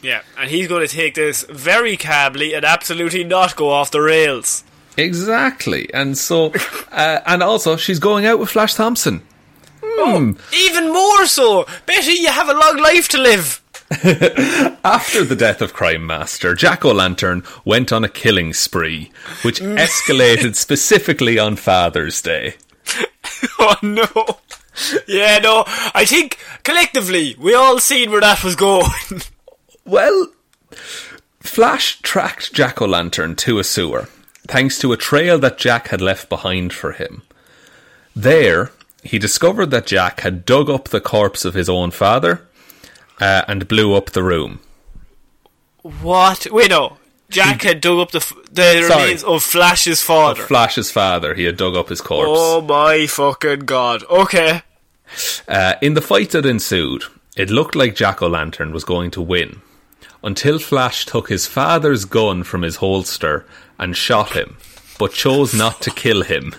Yeah, 0.00 0.22
and 0.38 0.48
he's 0.48 0.68
going 0.68 0.86
to 0.86 0.94
take 0.94 1.14
this 1.14 1.42
very 1.44 1.96
calmly 1.96 2.54
and 2.54 2.64
absolutely 2.64 3.24
not 3.24 3.56
go 3.56 3.70
off 3.70 3.90
the 3.90 4.00
rails. 4.00 4.62
Exactly. 4.96 5.92
And 5.92 6.16
so, 6.16 6.52
uh, 6.92 7.20
and 7.26 7.42
also 7.42 7.76
she's 7.76 7.98
going 7.98 8.26
out 8.26 8.38
with 8.38 8.50
Flash 8.50 8.74
Thompson. 8.74 9.22
Even 10.54 10.92
more 10.92 11.26
so. 11.26 11.66
Better 11.86 12.12
you 12.12 12.28
have 12.30 12.48
a 12.48 12.54
long 12.54 12.76
life 12.76 13.08
to 13.08 13.18
live. 13.18 13.60
After 14.84 15.24
the 15.24 15.36
death 15.36 15.60
of 15.60 15.74
Crime 15.74 16.06
Master, 16.06 16.54
Jack 16.54 16.84
O' 16.84 16.92
Lantern 16.92 17.42
went 17.64 17.92
on 17.92 18.04
a 18.04 18.08
killing 18.08 18.52
spree, 18.52 19.10
which 19.42 19.60
escalated 19.60 20.54
specifically 20.54 21.38
on 21.38 21.56
Father's 21.56 22.22
Day. 22.22 22.54
Oh 23.58 23.76
no. 23.82 24.38
Yeah, 25.06 25.38
no. 25.38 25.64
I 25.94 26.04
think 26.04 26.38
collectively 26.64 27.36
we 27.38 27.54
all 27.54 27.78
seen 27.78 28.10
where 28.10 28.20
that 28.20 28.42
was 28.44 28.56
going. 28.56 28.90
Well, 29.86 30.28
Flash 31.40 32.00
tracked 32.00 32.54
Jack 32.54 32.80
O' 32.80 32.86
Lantern 32.86 33.36
to 33.36 33.58
a 33.58 33.64
sewer, 33.64 34.08
thanks 34.48 34.78
to 34.78 34.92
a 34.92 34.96
trail 34.96 35.38
that 35.40 35.58
Jack 35.58 35.88
had 35.88 36.00
left 36.00 36.30
behind 36.30 36.72
for 36.72 36.92
him. 36.92 37.20
There, 38.16 38.72
he 39.02 39.18
discovered 39.18 39.70
that 39.72 39.84
Jack 39.86 40.20
had 40.20 40.46
dug 40.46 40.70
up 40.70 40.88
the 40.88 41.02
corpse 41.02 41.44
of 41.44 41.52
his 41.52 41.68
own 41.68 41.90
father 41.90 42.48
uh, 43.20 43.42
and 43.46 43.68
blew 43.68 43.92
up 43.94 44.10
the 44.10 44.22
room. 44.22 44.60
what? 45.82 46.46
Wait, 46.50 46.70
no. 46.70 46.96
Jack 47.30 47.62
had 47.62 47.80
dug 47.80 47.98
up 47.98 48.10
the 48.12 48.20
the 48.52 48.82
Sorry. 48.86 49.02
remains 49.02 49.24
of 49.24 49.42
Flash's 49.42 50.00
father. 50.02 50.42
Flash's 50.42 50.90
father, 50.90 51.34
he 51.34 51.44
had 51.44 51.56
dug 51.56 51.74
up 51.74 51.88
his 51.88 52.00
corpse. 52.00 52.30
oh 52.32 52.60
my 52.60 53.06
fucking 53.06 53.60
god. 53.60 54.04
Okay. 54.10 54.62
Uh, 55.48 55.74
in 55.82 55.94
the 55.94 56.00
fight 56.02 56.30
that 56.30 56.46
ensued, 56.46 57.04
it 57.36 57.50
looked 57.50 57.74
like 57.74 57.94
Jack 57.96 58.22
O' 58.22 58.28
Lantern 58.28 58.72
was 58.72 58.84
going 58.84 59.10
to 59.12 59.22
win 59.22 59.60
until 60.22 60.58
Flash 60.58 61.04
took 61.06 61.28
his 61.28 61.46
father's 61.46 62.04
gun 62.04 62.42
from 62.44 62.62
his 62.62 62.76
holster 62.76 63.44
and 63.78 63.96
shot 63.96 64.32
him, 64.32 64.56
but 64.98 65.12
chose 65.12 65.52
not 65.54 65.80
to 65.82 65.90
kill 65.90 66.22
him. 66.22 66.54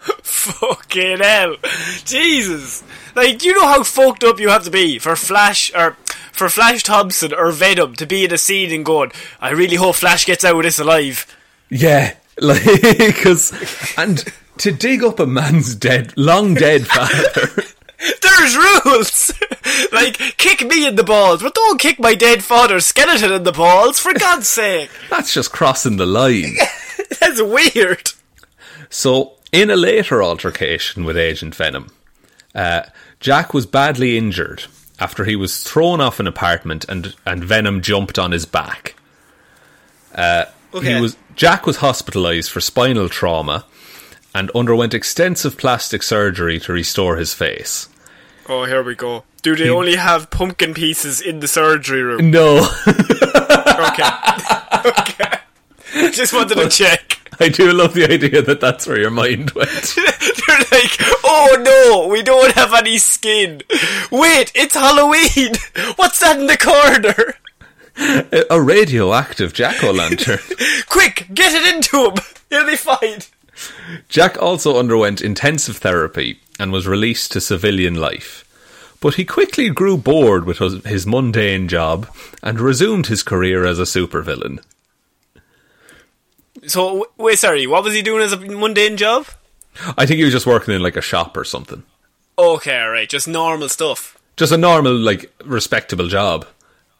Fucking 0.22 1.18
hell. 1.18 1.56
Jesus. 2.04 2.82
Like, 3.14 3.44
you 3.44 3.54
know 3.54 3.66
how 3.66 3.82
fucked 3.82 4.24
up 4.24 4.40
you 4.40 4.48
have 4.48 4.64
to 4.64 4.70
be 4.70 4.98
for 4.98 5.14
Flash, 5.16 5.72
or 5.74 5.96
for 6.38 6.48
Flash 6.48 6.84
Thompson 6.84 7.34
or 7.34 7.50
Venom 7.50 7.94
to 7.96 8.06
be 8.06 8.24
in 8.24 8.32
a 8.32 8.38
scene 8.38 8.72
and 8.72 8.84
going, 8.84 9.10
I 9.40 9.50
really 9.50 9.76
hope 9.76 9.96
Flash 9.96 10.24
gets 10.24 10.44
out 10.44 10.56
of 10.56 10.62
this 10.62 10.78
alive. 10.78 11.26
Yeah, 11.68 12.14
like 12.40 12.62
because 12.82 13.52
and 13.98 14.24
to 14.58 14.72
dig 14.72 15.02
up 15.02 15.18
a 15.18 15.26
man's 15.26 15.74
dead, 15.74 16.14
long 16.16 16.54
dead 16.54 16.86
father. 16.86 17.64
There's 18.22 18.56
rules! 18.56 19.32
like, 19.92 20.16
kick 20.36 20.64
me 20.64 20.86
in 20.86 20.94
the 20.94 21.02
balls, 21.02 21.42
but 21.42 21.54
don't 21.54 21.80
kick 21.80 21.98
my 21.98 22.14
dead 22.14 22.44
father's 22.44 22.86
skeleton 22.86 23.32
in 23.32 23.42
the 23.42 23.50
balls, 23.50 23.98
for 23.98 24.14
God's 24.14 24.46
sake. 24.46 24.88
That's 25.10 25.34
just 25.34 25.50
crossing 25.50 25.96
the 25.96 26.06
line. 26.06 26.54
That's 27.18 27.42
weird. 27.42 28.12
So, 28.88 29.32
in 29.50 29.68
a 29.68 29.76
later 29.76 30.22
altercation 30.22 31.04
with 31.04 31.16
Agent 31.16 31.56
Venom, 31.56 31.90
uh, 32.54 32.82
Jack 33.18 33.52
was 33.52 33.66
badly 33.66 34.16
injured 34.16 34.66
after 35.00 35.24
he 35.24 35.36
was 35.36 35.62
thrown 35.62 36.00
off 36.00 36.20
an 36.20 36.26
apartment 36.26 36.84
and 36.88 37.14
and 37.26 37.44
Venom 37.44 37.82
jumped 37.82 38.18
on 38.18 38.32
his 38.32 38.46
back. 38.46 38.94
Uh, 40.14 40.44
Okay. 40.74 40.96
He 40.96 41.00
was 41.00 41.16
Jack 41.34 41.64
was 41.66 41.78
hospitalized 41.78 42.50
for 42.50 42.60
spinal 42.60 43.08
trauma 43.08 43.64
and 44.34 44.50
underwent 44.50 44.92
extensive 44.92 45.56
plastic 45.56 46.02
surgery 46.02 46.60
to 46.60 46.72
restore 46.74 47.16
his 47.16 47.32
face. 47.32 47.88
Oh, 48.50 48.64
here 48.64 48.82
we 48.82 48.94
go. 48.94 49.24
Do 49.40 49.56
they 49.56 49.70
only 49.70 49.96
have 49.96 50.28
pumpkin 50.28 50.74
pieces 50.74 51.22
in 51.22 51.40
the 51.40 51.48
surgery 51.48 52.02
room? 52.02 52.30
No, 52.30 52.68
Okay. 52.86 54.10
okay. 54.84 55.38
Just 56.12 56.34
wanted 56.34 56.56
to 56.56 56.68
check. 56.68 57.17
I 57.40 57.48
do 57.48 57.72
love 57.72 57.94
the 57.94 58.04
idea 58.10 58.42
that 58.42 58.60
that's 58.60 58.86
where 58.86 58.98
your 58.98 59.10
mind 59.10 59.50
went. 59.52 59.68
They're 59.96 60.58
like, 60.72 60.96
oh 61.24 61.56
no, 61.64 62.08
we 62.08 62.22
don't 62.22 62.52
have 62.52 62.74
any 62.74 62.98
skin. 62.98 63.62
Wait, 64.10 64.52
it's 64.54 64.74
Halloween. 64.74 65.54
What's 65.96 66.20
that 66.20 66.38
in 66.38 66.46
the 66.46 66.56
corner? 66.56 67.34
a 68.50 68.60
radioactive 68.62 69.52
jack 69.52 69.82
o' 69.82 69.90
lantern. 69.90 70.38
Quick, 70.88 71.26
get 71.34 71.52
it 71.52 71.74
into 71.74 72.06
him. 72.10 72.14
He'll 72.50 72.66
be 72.66 72.76
fine. 72.76 73.20
Jack 74.08 74.40
also 74.40 74.78
underwent 74.78 75.20
intensive 75.20 75.78
therapy 75.78 76.40
and 76.60 76.70
was 76.72 76.86
released 76.86 77.32
to 77.32 77.40
civilian 77.40 77.94
life. 77.94 78.44
But 79.00 79.14
he 79.14 79.24
quickly 79.24 79.68
grew 79.70 79.96
bored 79.96 80.44
with 80.44 80.58
his- 80.58 80.84
his 80.84 81.06
mundane 81.06 81.66
job 81.68 82.08
and 82.42 82.60
resumed 82.60 83.06
his 83.08 83.22
career 83.22 83.64
as 83.64 83.78
a 83.78 83.82
supervillain. 83.82 84.60
So, 86.66 87.06
wait, 87.16 87.38
sorry, 87.38 87.66
what 87.66 87.84
was 87.84 87.94
he 87.94 88.02
doing 88.02 88.22
as 88.22 88.32
a 88.32 88.36
mundane 88.38 88.96
job? 88.96 89.26
I 89.96 90.06
think 90.06 90.18
he 90.18 90.24
was 90.24 90.32
just 90.32 90.46
working 90.46 90.74
in 90.74 90.82
like 90.82 90.96
a 90.96 91.02
shop 91.02 91.36
or 91.36 91.44
something. 91.44 91.82
Okay, 92.38 92.80
alright, 92.80 93.08
just 93.08 93.28
normal 93.28 93.68
stuff. 93.68 94.18
Just 94.36 94.52
a 94.52 94.56
normal, 94.56 94.96
like, 94.96 95.32
respectable 95.44 96.08
job. 96.08 96.46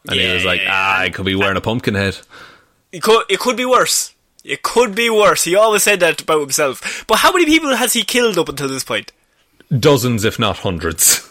And 0.08 0.18
he 0.18 0.32
was 0.32 0.44
like, 0.44 0.60
ah, 0.66 1.00
I 1.00 1.10
could 1.10 1.26
be 1.26 1.34
wearing 1.34 1.56
a 1.56 1.60
pumpkin 1.60 1.94
head. 1.94 2.18
It 2.92 3.02
could, 3.02 3.24
it 3.28 3.38
could 3.38 3.56
be 3.56 3.64
worse. 3.66 4.14
It 4.44 4.62
could 4.62 4.94
be 4.94 5.10
worse. 5.10 5.44
He 5.44 5.54
always 5.54 5.82
said 5.82 6.00
that 6.00 6.22
about 6.22 6.40
himself. 6.40 7.04
But 7.06 7.18
how 7.18 7.32
many 7.32 7.44
people 7.44 7.76
has 7.76 7.92
he 7.92 8.02
killed 8.02 8.38
up 8.38 8.48
until 8.48 8.68
this 8.68 8.84
point? 8.84 9.12
Dozens, 9.76 10.24
if 10.24 10.38
not 10.38 10.58
hundreds. 10.58 11.28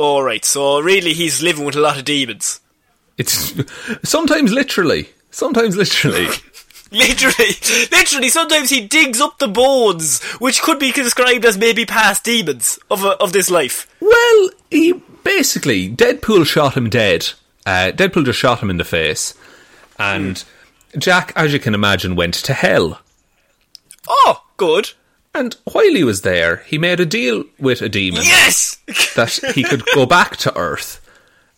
Alright, 0.00 0.44
so 0.44 0.80
really 0.80 1.12
he's 1.12 1.42
living 1.42 1.64
with 1.64 1.76
a 1.76 1.80
lot 1.80 1.98
of 1.98 2.04
demons. 2.04 2.60
It's 3.18 3.54
sometimes 4.02 4.52
literally. 4.52 5.10
Sometimes 5.30 5.76
literally. 5.76 6.28
Literally, 6.92 7.50
literally, 7.90 8.28
sometimes 8.28 8.70
he 8.70 8.86
digs 8.86 9.20
up 9.20 9.38
the 9.38 9.48
bones, 9.48 10.22
which 10.38 10.62
could 10.62 10.78
be 10.78 10.92
described 10.92 11.44
as 11.44 11.58
maybe 11.58 11.84
past 11.84 12.24
demons 12.24 12.78
of 12.90 13.04
a, 13.04 13.10
of 13.20 13.32
this 13.32 13.50
life. 13.50 13.88
Well, 14.00 14.50
he 14.70 14.92
basically 15.24 15.90
Deadpool 15.90 16.46
shot 16.46 16.76
him 16.76 16.88
dead. 16.88 17.30
Uh, 17.64 17.90
Deadpool 17.94 18.24
just 18.24 18.38
shot 18.38 18.60
him 18.62 18.70
in 18.70 18.76
the 18.76 18.84
face, 18.84 19.34
and 19.98 20.44
Jack, 20.96 21.32
as 21.34 21.52
you 21.52 21.58
can 21.58 21.74
imagine, 21.74 22.14
went 22.14 22.34
to 22.34 22.54
hell. 22.54 23.00
Oh, 24.08 24.44
good. 24.56 24.92
And 25.34 25.54
while 25.64 25.92
he 25.92 26.04
was 26.04 26.22
there, 26.22 26.58
he 26.66 26.78
made 26.78 27.00
a 27.00 27.04
deal 27.04 27.44
with 27.58 27.82
a 27.82 27.88
demon 27.88 28.22
Yes! 28.22 28.78
that 29.16 29.52
he 29.54 29.64
could 29.64 29.84
go 29.94 30.06
back 30.06 30.36
to 30.38 30.56
Earth 30.56 31.00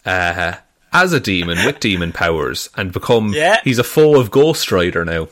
uh, 0.04 0.54
as 0.92 1.12
a 1.12 1.20
demon 1.20 1.64
with 1.64 1.80
demon 1.80 2.12
powers 2.12 2.68
and 2.76 2.92
become. 2.92 3.32
Yeah. 3.32 3.60
He's 3.64 3.78
a 3.78 3.84
foe 3.84 4.18
of 4.20 4.30
Ghost 4.30 4.70
Rider 4.72 5.04
now. 5.04 5.28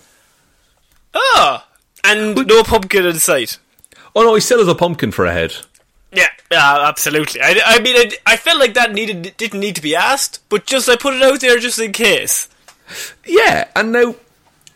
oh! 1.15 1.65
And 2.05 2.47
no 2.47 2.63
pumpkin 2.63 3.05
in 3.05 3.19
sight. 3.19 3.59
Oh 4.15 4.23
no, 4.23 4.35
he 4.35 4.41
still 4.41 4.61
has 4.61 4.69
a 4.69 4.75
pumpkin 4.75 5.11
for 5.11 5.27
a 5.27 5.33
head. 5.33 5.55
Yeah, 6.13 6.29
yeah, 6.51 6.89
absolutely. 6.89 7.41
I, 7.43 7.61
I 7.65 7.81
mean, 7.81 7.97
I, 7.97 8.11
I 8.25 8.37
felt 8.37 8.61
like 8.61 8.75
that 8.75 8.93
needed 8.93 9.37
didn't 9.37 9.61
need 9.61 9.77
to 9.77 9.83
be 9.83 9.97
asked, 9.97 10.41
but 10.49 10.67
just 10.67 10.89
I 10.89 10.97
put 10.97 11.15
it 11.15 11.23
out 11.23 11.41
there 11.41 11.59
just 11.59 11.79
in 11.79 11.93
case. 11.93 12.49
Yeah, 13.25 13.69
and 13.75 13.93
now 13.93 14.15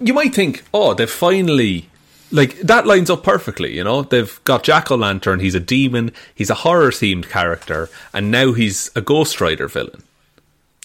you 0.01 0.13
might 0.13 0.35
think, 0.35 0.65
oh, 0.75 0.93
they've 0.95 1.09
finally 1.09 1.89
like 2.33 2.59
that 2.61 2.87
lines 2.87 3.11
up 3.11 3.23
perfectly. 3.23 3.77
You 3.77 3.85
know, 3.85 4.03
they've 4.03 4.41
got 4.45 4.65
Jack 4.65 4.91
O' 4.91 4.97
Lantern. 4.97 5.41
He's 5.41 5.55
a 5.55 5.61
demon. 5.61 6.13
He's 6.35 6.51
a 6.51 6.55
horror 6.55 6.91
themed 6.91 7.29
character, 7.29 7.89
and 8.13 8.31
now 8.31 8.53
he's 8.53 8.91
a 8.97 9.01
Ghost 9.01 9.41
Rider 9.41 9.69
villain. 9.69 10.03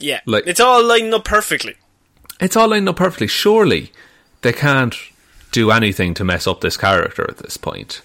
Yeah, 0.06 0.20
Like- 0.26 0.46
it's 0.46 0.60
all 0.60 0.84
lined 0.84 1.13
up 1.13 1.26
perfectly. 1.26 1.76
It's 2.39 2.56
all 2.56 2.68
lined 2.68 2.88
up 2.88 2.98
perfectly. 2.98 3.28
Surely 3.28 3.91
they 4.41 4.54
can't 4.54 4.96
do 5.52 5.72
anything 5.72 6.13
to 6.15 6.24
mess 6.24 6.46
up 6.48 6.62
this 6.62 6.78
character 6.78 7.26
at 7.30 7.38
this 7.38 7.58
point. 7.58 8.02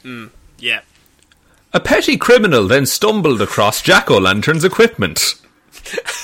Yeah. 0.59 0.81
A 1.73 1.81
petty 1.81 2.17
criminal 2.17 2.67
then 2.67 2.87
stumbled 2.87 3.43
across 3.43 3.83
Jack 3.83 4.11
O' 4.11 4.19
Lantern's 4.19 4.65
equipment. 4.65 5.35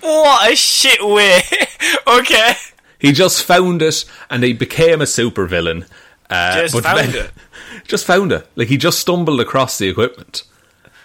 What 0.00 0.52
a 0.52 0.56
shit 0.56 1.04
way. 1.06 1.42
okay. 2.06 2.54
He 2.98 3.12
just 3.12 3.44
found 3.44 3.82
it, 3.82 4.04
and 4.28 4.42
he 4.42 4.52
became 4.52 5.00
a 5.00 5.04
supervillain. 5.04 5.86
Uh, 6.28 6.62
Just 6.62 6.80
found 6.82 7.14
it. 7.14 7.30
Just 7.86 8.06
found 8.06 8.32
it. 8.32 8.46
Like 8.56 8.68
he 8.68 8.76
just 8.76 8.98
stumbled 8.98 9.40
across 9.40 9.78
the 9.78 9.88
equipment. 9.88 10.42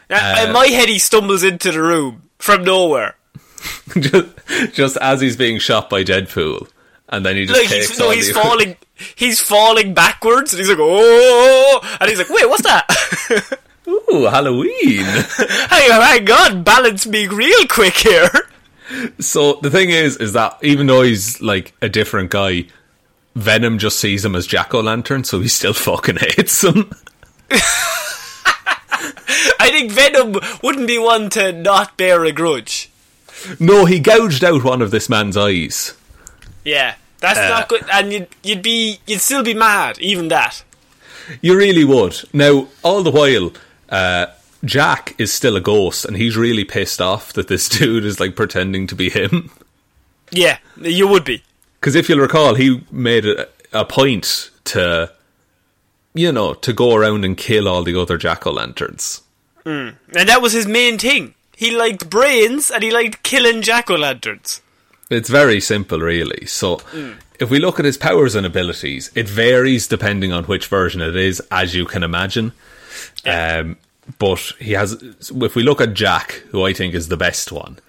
Now, 0.10 0.44
in 0.46 0.52
my 0.54 0.68
head, 0.68 0.88
he 0.90 1.00
stumbles 1.00 1.44
into 1.44 1.72
the 1.72 1.82
room 1.82 2.25
from 2.38 2.64
nowhere. 2.64 3.16
just, 4.00 4.28
just 4.74 4.98
as 4.98 5.22
he's 5.22 5.38
being 5.38 5.60
shot 5.60 5.90
by 5.90 6.04
Deadpool, 6.04 6.70
and 7.10 7.26
then 7.26 7.36
he 7.36 7.46
just 7.46 7.60
Like 7.60 7.70
takes 7.70 7.90
he's 7.90 8.00
no, 8.00 8.12
he's 8.12 8.28
the 8.28 8.34
falling. 8.34 8.78
He's 9.16 9.42
falling 9.42 9.94
backwards, 9.94 10.54
and 10.54 10.60
he's 10.60 10.70
like, 10.70 10.78
"Oh!" 10.80 11.98
And 12.00 12.10
he's 12.10 12.18
like, 12.18 12.30
"Wait, 12.30 12.48
what's 12.48 12.64
that?" 12.64 13.60
Ooh, 13.90 14.24
Halloween! 14.24 15.04
hang 15.04 15.92
on, 15.92 16.02
hang 16.02 16.32
on, 16.32 16.64
balance 16.64 17.06
me 17.06 17.28
real 17.28 17.68
quick 17.68 17.94
here. 17.94 18.30
so 19.20 19.60
the 19.62 19.70
thing 19.70 19.90
is, 19.90 20.16
is 20.16 20.32
that 20.32 20.58
even 20.64 20.88
though 20.88 21.02
he's 21.02 21.42
like 21.42 21.74
a 21.82 21.90
different 21.90 22.32
guy, 22.32 22.68
Venom 23.36 23.80
just 23.80 24.00
sees 24.00 24.24
him 24.24 24.34
as 24.34 24.48
Jack 24.48 24.74
O' 24.74 24.80
Lantern, 24.80 25.26
so 25.26 25.42
he 25.42 25.50
still 25.50 25.74
fucking 25.74 26.16
hates 26.18 26.64
him. 26.64 26.90
I 29.60 29.70
think 29.70 29.92
Venom 29.92 30.36
wouldn't 30.64 30.88
be 30.88 30.98
one 30.98 31.30
to 31.32 31.52
not 31.52 31.98
bear 31.98 32.24
a 32.26 32.32
grudge. 32.32 32.90
no, 33.60 33.86
he 33.86 34.00
gouged 34.00 34.44
out 34.44 34.64
one 34.64 34.82
of 34.82 34.92
this 34.92 35.10
man's 35.10 35.38
eyes. 35.38 35.94
Yeah, 36.64 36.96
that's 37.20 37.40
not 37.40 37.70
good, 37.70 37.86
and 37.92 38.12
you'd 38.12 38.28
you'd 38.44 38.62
be 38.62 39.00
you'd 39.06 39.22
still 39.22 39.44
be 39.44 39.54
mad, 39.54 40.00
even 40.00 40.28
that. 40.30 40.64
You 41.42 41.58
really 41.58 41.84
would. 41.84 42.18
Now, 42.34 42.68
all 42.84 43.02
the 43.04 43.12
while, 43.12 43.52
uh, 43.90 44.28
Jack 44.64 45.16
is 45.18 45.34
still 45.34 45.56
a 45.56 45.62
ghost, 45.62 46.06
and 46.06 46.18
he's 46.18 46.38
really 46.38 46.64
pissed 46.64 47.02
off 47.02 47.34
that 47.34 47.48
this 47.48 47.68
dude 47.78 48.06
is 48.06 48.20
like 48.20 48.36
pretending 48.36 48.88
to 48.88 48.96
be 48.96 49.10
him. 49.10 49.52
Yeah, 50.32 50.58
you 50.82 51.08
would 51.08 51.24
be. 51.24 51.44
Because 51.80 51.96
if 51.96 52.10
you'll 52.10 52.20
recall, 52.20 52.56
he 52.56 52.84
made 52.92 53.26
a, 53.26 53.48
a 53.72 53.86
point 53.86 54.50
to, 54.66 55.12
you 56.16 56.32
know, 56.32 56.56
to 56.56 56.74
go 56.74 56.96
around 56.96 57.24
and 57.26 57.38
kill 57.38 57.68
all 57.68 57.84
the 57.84 58.00
other 58.00 58.18
jack 58.18 58.48
o' 58.48 58.52
lanterns. 58.52 59.22
And 59.66 60.30
that 60.30 60.42
was 60.42 60.54
his 60.54 60.68
main 60.68 60.98
thing. 60.98 61.34
He 61.56 61.76
liked 61.76 62.10
brains 62.10 62.70
and 62.70 62.84
he 62.84 62.92
liked 62.92 63.24
killing 63.24 63.62
jack 63.62 63.90
o' 63.90 63.96
lanterns. 63.96 64.62
It's 65.10 65.30
very 65.30 65.60
simple, 65.60 66.00
really. 66.00 66.46
So, 66.46 66.82
if 67.40 67.50
we 67.50 67.60
look 67.60 67.80
at 67.80 67.86
his 67.86 67.98
powers 67.98 68.36
and 68.36 68.46
abilities, 68.46 69.12
it 69.16 69.30
varies 69.30 69.88
depending 69.88 70.32
on 70.32 70.46
which 70.46 70.68
version 70.68 71.02
it 71.02 71.16
is, 71.16 71.42
as 71.52 71.76
you 71.76 71.86
can 71.86 72.04
imagine. 72.04 72.54
Um, 73.26 73.78
but 74.20 74.40
he 74.60 74.74
has, 74.74 74.94
if 75.32 75.56
we 75.56 75.64
look 75.64 75.82
at 75.82 75.94
Jack, 75.94 76.44
who 76.50 76.66
I 76.66 76.74
think 76.74 76.94
is 76.94 77.08
the 77.08 77.18
best 77.18 77.52
one, 77.52 77.80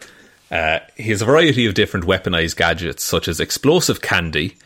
uh, 0.51 0.79
he 0.97 1.11
has 1.11 1.23
a 1.23 1.27
variety 1.27 1.67
of 1.67 1.75
different 1.75 2.07
weaponized 2.07 2.57
gadgets, 2.57 3.03
such 3.03 3.29
as 3.29 3.41
explosive 3.41 4.01
candy, 4.01 4.57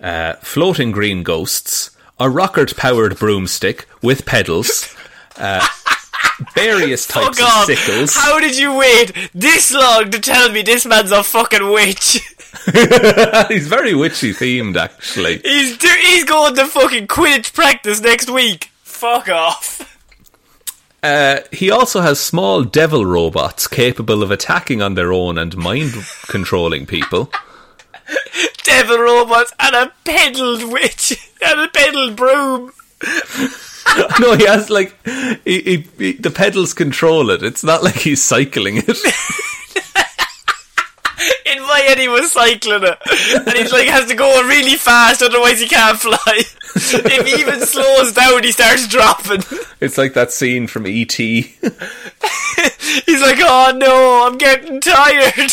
uh, 0.00 0.34
floating 0.34 0.92
green 0.92 1.22
ghosts, 1.22 1.90
a 2.20 2.30
rocket 2.30 2.76
powered 2.76 3.18
broomstick 3.18 3.86
with 4.02 4.24
pedals, 4.26 4.94
uh, 5.36 5.66
various 6.54 7.06
types 7.08 7.38
Fuck 7.38 7.48
of 7.48 7.54
off! 7.54 7.64
sickles. 7.66 8.14
How 8.14 8.38
did 8.40 8.58
you 8.58 8.76
wait 8.76 9.12
this 9.34 9.72
long 9.72 10.10
to 10.10 10.18
tell 10.20 10.50
me 10.50 10.62
this 10.62 10.84
man's 10.86 11.12
a 11.12 11.22
fucking 11.22 11.70
witch? 11.72 12.20
He's 13.48 13.66
very 13.68 13.94
witchy 13.94 14.32
themed, 14.32 14.76
actually. 14.76 15.38
he's 15.38 15.76
do- 15.76 15.88
he's 16.02 16.24
going 16.24 16.54
to 16.54 16.66
fucking 16.66 17.06
Quidditch 17.08 17.52
practice 17.52 18.00
next 18.00 18.30
week. 18.30 18.70
Fuck 18.82 19.28
off. 19.28 19.90
Uh, 21.02 21.40
he 21.52 21.70
also 21.70 22.00
has 22.00 22.18
small 22.18 22.62
devil 22.64 23.04
robots 23.04 23.66
capable 23.66 24.22
of 24.22 24.30
attacking 24.30 24.80
on 24.80 24.94
their 24.94 25.12
own 25.12 25.36
and 25.36 25.54
mind 25.56 25.92
controlling 26.28 26.86
people. 26.86 27.30
Devil 28.62 28.98
robots 28.98 29.52
and 29.60 29.74
a 29.74 29.92
pedalled 30.04 30.72
witch 30.72 31.30
and 31.44 31.60
a 31.60 31.68
pedalled 31.68 32.16
broom. 32.16 32.72
no, 34.20 34.34
he 34.36 34.46
has 34.46 34.70
like 34.70 34.94
he, 35.44 35.60
he, 35.60 35.86
he, 35.98 36.12
the 36.12 36.30
pedals 36.30 36.74
control 36.74 37.30
it. 37.30 37.42
It's 37.42 37.64
not 37.64 37.82
like 37.82 37.96
he's 37.96 38.22
cycling 38.22 38.78
it. 38.78 38.88
In 41.46 41.62
my 41.62 41.78
head, 41.80 41.98
he 41.98 42.08
was 42.08 42.32
cycling 42.32 42.82
it, 42.82 42.98
and 43.46 43.56
he's 43.56 43.72
like 43.72 43.88
has 43.88 44.08
to 44.08 44.14
go 44.14 44.42
really 44.48 44.76
fast, 44.76 45.22
otherwise 45.22 45.60
he 45.60 45.68
can't 45.68 45.98
fly. 45.98 46.18
if 46.76 47.26
he 47.26 47.40
even 47.40 47.60
slows 47.60 48.12
down, 48.12 48.42
he 48.42 48.52
starts 48.52 48.88
dropping. 48.88 49.42
It's 49.80 49.96
like 49.96 50.14
that 50.14 50.32
scene 50.32 50.66
from 50.66 50.86
E 50.86 51.02
ET. 51.02 51.12
He's 51.12 51.52
like, 53.22 53.38
"Oh 53.40 53.72
no, 53.76 54.26
I'm 54.26 54.38
getting 54.38 54.80
tired." 54.80 55.52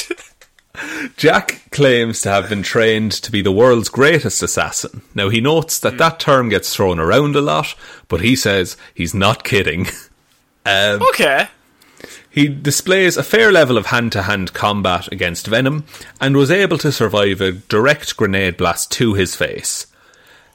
Jack 1.18 1.62
claims 1.72 2.22
to 2.22 2.30
have 2.30 2.50
been 2.50 2.64
trained 2.64 3.12
to 3.14 3.32
be 3.32 3.42
the 3.42 3.52
world's 3.52 3.90
greatest 3.90 4.42
assassin. 4.44 5.02
Now 5.16 5.30
he 5.30 5.42
notes 5.42 5.80
that 5.80 5.98
that 5.98 6.20
term 6.20 6.50
gets 6.50 6.76
thrown 6.76 7.00
around 7.00 7.36
a 7.36 7.42
lot, 7.42 7.76
but 8.08 8.22
he 8.22 8.36
says 8.36 8.78
he's 8.94 9.14
not 9.14 9.44
kidding. 9.44 9.88
Um, 10.64 11.02
Okay. 11.02 11.48
He 12.30 12.48
displays 12.48 13.18
a 13.18 13.24
fair 13.24 13.52
level 13.52 13.80
of 13.80 13.88
hand 13.88 14.12
to 14.12 14.22
hand 14.22 14.54
combat 14.54 15.12
against 15.12 15.48
Venom 15.48 15.86
and 16.20 16.38
was 16.38 16.52
able 16.52 16.78
to 16.78 16.92
survive 16.92 17.42
a 17.42 17.52
direct 17.52 18.16
grenade 18.16 18.58
blast 18.58 18.92
to 18.92 19.16
his 19.16 19.34
face. 19.36 19.88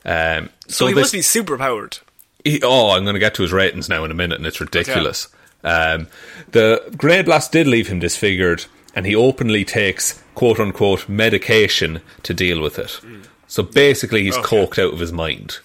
Um, 0.04 0.50
So, 0.68 0.86
he 0.86 0.94
this- 0.94 1.02
must 1.02 1.12
be 1.12 1.22
super 1.22 1.58
powered. 1.58 1.98
he- 2.44 2.62
oh, 2.62 2.90
I'm 2.92 3.02
going 3.02 3.14
to 3.14 3.18
get 3.20 3.34
to 3.34 3.42
his 3.42 3.52
ratings 3.52 3.88
now 3.88 4.04
in 4.04 4.12
a 4.12 4.14
minute, 4.14 4.38
and 4.38 4.46
it's 4.46 4.60
ridiculous. 4.60 5.26
Um, 5.64 6.06
the 6.52 6.82
grenade 6.96 7.24
blast 7.24 7.50
did 7.50 7.66
leave 7.66 7.88
him 7.88 7.98
disfigured, 7.98 8.66
and 8.96 9.06
he 9.06 9.14
openly 9.14 9.64
takes 9.64 10.20
quote 10.34 10.58
unquote 10.58 11.08
medication 11.08 12.00
to 12.24 12.34
deal 12.34 12.60
with 12.60 12.78
it. 12.78 13.00
So 13.46 13.62
basically, 13.62 14.24
he's 14.24 14.36
coked 14.38 14.82
out 14.82 14.94
of 14.94 14.98
his 14.98 15.12
mind. 15.12 15.58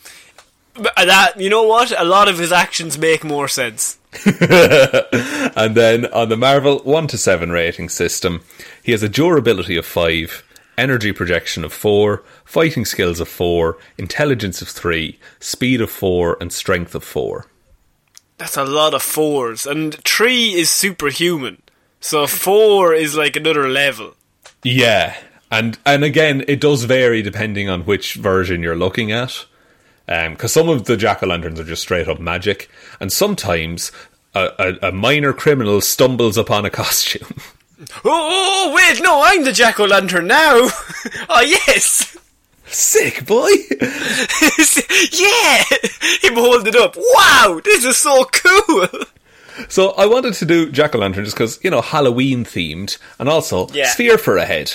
But 0.75 0.93
uh, 0.95 1.05
that 1.05 1.39
you 1.39 1.49
know 1.49 1.63
what? 1.63 1.91
A 1.99 2.03
lot 2.03 2.27
of 2.27 2.37
his 2.37 2.51
actions 2.51 2.97
make 2.97 3.23
more 3.23 3.47
sense. 3.47 3.97
and 4.25 5.75
then 5.75 6.05
on 6.07 6.29
the 6.29 6.37
Marvel 6.37 6.79
1 6.79 7.07
to 7.07 7.17
7 7.17 7.49
rating 7.49 7.89
system, 7.89 8.43
he 8.83 8.91
has 8.91 9.01
a 9.01 9.09
durability 9.09 9.77
of 9.77 9.85
5, 9.85 10.43
energy 10.77 11.13
projection 11.13 11.63
of 11.63 11.71
4, 11.71 12.21
fighting 12.43 12.83
skills 12.83 13.21
of 13.21 13.29
4, 13.29 13.77
intelligence 13.97 14.61
of 14.61 14.67
3, 14.67 15.17
speed 15.39 15.79
of 15.79 15.89
4, 15.89 16.37
and 16.41 16.51
strength 16.51 16.93
of 16.93 17.05
4. 17.05 17.47
That's 18.37 18.57
a 18.57 18.65
lot 18.65 18.93
of 18.93 19.03
fours, 19.03 19.67
and 19.67 19.93
three 20.03 20.53
is 20.53 20.71
superhuman, 20.71 21.61
so 22.01 22.27
four 22.27 22.93
is 22.93 23.15
like 23.15 23.37
another 23.37 23.69
level. 23.69 24.15
Yeah, 24.63 25.15
and 25.49 25.77
and 25.85 26.03
again, 26.03 26.43
it 26.47 26.59
does 26.59 26.83
vary 26.83 27.21
depending 27.21 27.69
on 27.69 27.83
which 27.83 28.15
version 28.15 28.61
you're 28.61 28.75
looking 28.75 29.11
at. 29.11 29.45
Because 30.07 30.57
um, 30.57 30.63
some 30.63 30.69
of 30.69 30.85
the 30.85 30.97
jack 30.97 31.23
o' 31.23 31.27
lanterns 31.27 31.59
are 31.59 31.63
just 31.63 31.83
straight 31.83 32.09
up 32.09 32.19
magic, 32.19 32.69
and 32.99 33.13
sometimes 33.13 33.91
a, 34.35 34.49
a, 34.81 34.87
a 34.89 34.91
minor 34.91 35.31
criminal 35.31 35.79
stumbles 35.79 36.37
upon 36.37 36.65
a 36.65 36.69
costume. 36.81 37.37
Oh, 37.79 37.87
oh, 38.05 38.69
oh, 38.69 38.75
wait, 38.75 39.01
no, 39.01 39.21
I'm 39.23 39.43
the 39.43 39.51
jack 39.51 39.79
o' 39.79 39.85
lantern 39.85 40.27
now. 40.27 40.53
oh, 41.29 41.41
yes. 41.41 42.17
Sick 42.65 43.25
boy. 43.25 43.49
yeah, 45.11 45.63
him 46.21 46.35
holding 46.35 46.67
it 46.67 46.75
up. 46.75 46.95
Wow, 46.95 47.59
this 47.63 47.83
is 47.83 47.97
so 47.97 48.23
cool. 48.25 48.87
So 49.69 49.91
I 49.91 50.05
wanted 50.05 50.33
to 50.35 50.45
do 50.45 50.71
jack 50.71 50.95
o' 50.95 50.99
lantern 50.99 51.25
just 51.25 51.35
because 51.35 51.59
you 51.63 51.69
know 51.69 51.81
Halloween 51.81 52.43
themed, 52.45 52.97
and 53.19 53.27
also 53.29 53.67
Yeah. 53.73 53.89
sphere 53.89 54.17
for 54.17 54.37
a 54.37 54.45
head. 54.45 54.73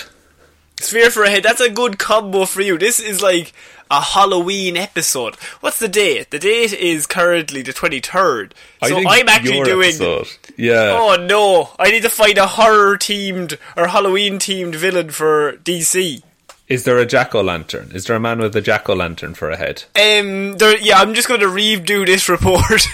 Sphere 0.79 1.09
for 1.09 1.23
a 1.23 1.29
head. 1.29 1.43
That's 1.43 1.61
a 1.61 1.69
good 1.71 1.97
combo 1.97 2.45
for 2.45 2.61
you. 2.61 2.77
This 2.77 2.99
is 2.99 3.21
like 3.21 3.51
a 3.89 3.99
Halloween 4.01 4.77
episode. 4.77 5.33
What's 5.61 5.79
the 5.79 5.87
date? 5.87 6.29
The 6.29 6.37
date 6.39 6.73
is 6.73 7.07
currently 7.07 7.63
the 7.63 7.73
twenty 7.73 7.99
third. 7.99 8.53
So 8.85 8.97
I'm 9.07 9.27
actually 9.27 9.63
doing. 9.63 9.87
episode. 9.89 10.27
Yeah. 10.55 10.95
Oh 10.99 11.15
no! 11.15 11.71
I 11.79 11.89
need 11.89 12.03
to 12.03 12.09
find 12.09 12.37
a 12.37 12.45
horror 12.47 12.97
themed 12.97 13.57
or 13.75 13.87
Halloween 13.87 14.37
themed 14.37 14.75
villain 14.75 15.09
for 15.09 15.53
DC. 15.63 16.21
Is 16.67 16.83
there 16.83 16.97
a 16.97 17.05
jack 17.05 17.33
o' 17.33 17.41
lantern? 17.41 17.91
Is 17.93 18.05
there 18.05 18.17
a 18.17 18.19
man 18.19 18.39
with 18.39 18.53
a 18.55 18.61
jack 18.61 18.89
o' 18.89 18.93
lantern 18.93 19.33
for 19.35 19.49
a 19.49 19.55
head? 19.55 19.85
Um, 19.95 20.57
there, 20.57 20.77
yeah, 20.77 20.99
I'm 20.99 21.13
just 21.13 21.29
going 21.29 21.39
to 21.39 21.47
redo 21.47 22.05
this 22.05 22.27
report. 22.27 22.87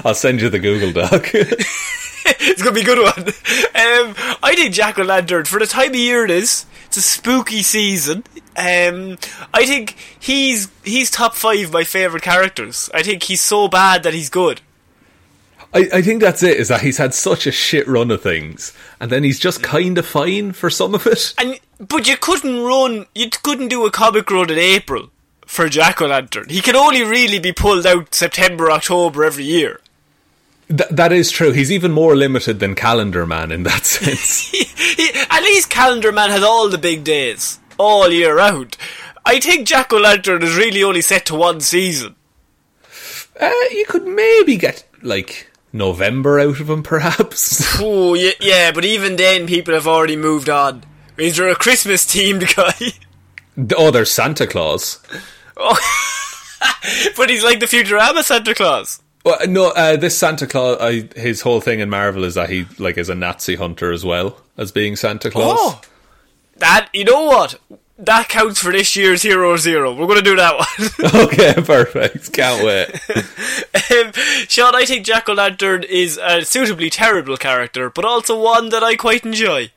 I'll 0.04 0.14
send 0.14 0.40
you 0.40 0.48
the 0.48 0.58
Google 0.58 0.92
Doc. 0.92 1.30
it's 1.34 2.62
going 2.62 2.74
to 2.74 2.80
be 2.80 2.80
a 2.80 2.84
good 2.84 2.98
one. 2.98 3.28
Um, 3.28 4.14
I 4.42 4.54
think 4.56 4.74
Jack 4.74 4.98
o' 4.98 5.02
Lantern 5.02 5.44
for 5.44 5.60
the 5.60 5.66
time 5.66 5.90
of 5.90 5.96
year 5.96 6.24
it 6.24 6.30
is. 6.32 6.66
It's 6.86 6.96
a 6.96 7.02
spooky 7.02 7.62
season. 7.62 8.24
Um, 8.56 9.16
I 9.54 9.64
think 9.64 9.96
he's 10.18 10.68
he's 10.82 11.08
top 11.08 11.36
five 11.36 11.66
of 11.66 11.72
my 11.72 11.84
favorite 11.84 12.24
characters. 12.24 12.90
I 12.92 13.04
think 13.04 13.22
he's 13.22 13.40
so 13.40 13.68
bad 13.68 14.02
that 14.02 14.12
he's 14.12 14.28
good. 14.28 14.60
I, 15.72 15.88
I 15.94 16.02
think 16.02 16.20
that's 16.20 16.42
it. 16.42 16.56
Is 16.56 16.66
that 16.66 16.80
he's 16.80 16.98
had 16.98 17.14
such 17.14 17.46
a 17.46 17.52
shit 17.52 17.86
run 17.86 18.10
of 18.10 18.22
things, 18.22 18.76
and 18.98 19.08
then 19.08 19.22
he's 19.22 19.38
just 19.38 19.62
kind 19.62 19.96
of 19.98 20.04
fine 20.04 20.50
for 20.50 20.68
some 20.68 20.96
of 20.96 21.06
it. 21.06 21.32
And 21.38 21.60
but 21.80 22.06
you 22.06 22.16
couldn't 22.16 22.60
run, 22.62 23.06
you 23.14 23.28
couldn't 23.42 23.68
do 23.68 23.84
a 23.86 23.90
comic 23.90 24.30
run 24.30 24.50
in 24.50 24.58
April 24.58 25.10
for 25.46 25.68
Jack 25.68 26.00
o' 26.00 26.06
Lantern. 26.06 26.48
He 26.48 26.60
can 26.60 26.76
only 26.76 27.02
really 27.02 27.38
be 27.40 27.52
pulled 27.52 27.86
out 27.86 28.14
September, 28.14 28.70
October 28.70 29.24
every 29.24 29.44
year. 29.44 29.80
Th- 30.68 30.88
that 30.90 31.12
is 31.12 31.30
true. 31.32 31.50
He's 31.52 31.72
even 31.72 31.90
more 31.90 32.14
limited 32.14 32.60
than 32.60 32.74
Calendar 32.76 33.26
Man 33.26 33.50
in 33.50 33.64
that 33.64 33.84
sense. 33.86 34.50
He, 34.52 34.64
he, 35.02 35.10
at 35.30 35.42
least 35.42 35.70
Calendar 35.70 36.12
Man 36.12 36.30
has 36.30 36.42
all 36.42 36.68
the 36.68 36.78
big 36.78 37.02
days 37.04 37.58
all 37.78 38.10
year 38.10 38.36
round. 38.36 38.76
I 39.24 39.40
think 39.40 39.66
Jack 39.66 39.92
o' 39.92 39.98
Lantern 39.98 40.42
is 40.42 40.56
really 40.56 40.82
only 40.82 41.00
set 41.02 41.26
to 41.26 41.34
one 41.34 41.60
season. 41.60 42.14
uh, 43.40 43.50
you 43.70 43.84
could 43.88 44.06
maybe 44.06 44.56
get 44.56 44.84
like 45.02 45.50
November 45.72 46.38
out 46.40 46.60
of 46.60 46.68
him, 46.70 46.82
perhaps. 46.94 47.78
Oh 47.80 48.14
yeah, 48.14 48.32
yeah, 48.40 48.70
but 48.72 48.84
even 48.84 49.16
then, 49.16 49.46
people 49.46 49.74
have 49.74 49.86
already 49.86 50.16
moved 50.16 50.48
on. 50.48 50.84
Is 51.20 51.36
there 51.36 51.48
a 51.48 51.54
Christmas 51.54 52.06
themed 52.06 52.54
guy? 52.56 53.74
oh, 53.76 53.90
there's 53.90 54.10
Santa 54.10 54.46
Claus. 54.46 55.00
Oh. 55.56 55.76
but 57.16 57.28
he's 57.28 57.44
like 57.44 57.60
the 57.60 57.66
Futurama 57.66 58.22
Santa 58.22 58.54
Claus. 58.54 59.02
Well, 59.24 59.38
no, 59.46 59.68
uh, 59.68 59.96
this 59.96 60.16
Santa 60.16 60.46
Claus, 60.46 60.78
I, 60.80 61.08
his 61.18 61.42
whole 61.42 61.60
thing 61.60 61.80
in 61.80 61.90
Marvel 61.90 62.24
is 62.24 62.36
that 62.36 62.48
he 62.48 62.66
like 62.78 62.96
is 62.96 63.10
a 63.10 63.14
Nazi 63.14 63.56
hunter 63.56 63.92
as 63.92 64.02
well 64.04 64.40
as 64.56 64.72
being 64.72 64.96
Santa 64.96 65.30
Claus. 65.30 65.58
Oh, 65.60 65.80
that 66.56 66.88
you 66.94 67.04
know 67.04 67.24
what? 67.24 67.60
That 67.98 68.30
counts 68.30 68.60
for 68.60 68.72
this 68.72 68.96
year's 68.96 69.20
Hero 69.20 69.58
Zero. 69.58 69.92
We're 69.94 70.06
going 70.06 70.24
to 70.24 70.24
do 70.24 70.36
that 70.36 70.56
one. 70.56 71.22
okay, 71.26 71.52
perfect. 71.52 72.32
Can't 72.32 72.64
wait. 72.64 72.88
um, 73.90 74.12
Shaun, 74.48 74.74
I 74.74 74.86
think 74.86 75.04
Jack 75.04 75.28
o' 75.28 75.34
Lantern 75.34 75.82
is 75.82 76.16
a 76.16 76.42
suitably 76.46 76.88
terrible 76.88 77.36
character, 77.36 77.90
but 77.90 78.06
also 78.06 78.40
one 78.42 78.70
that 78.70 78.82
I 78.82 78.96
quite 78.96 79.26
enjoy. 79.26 79.70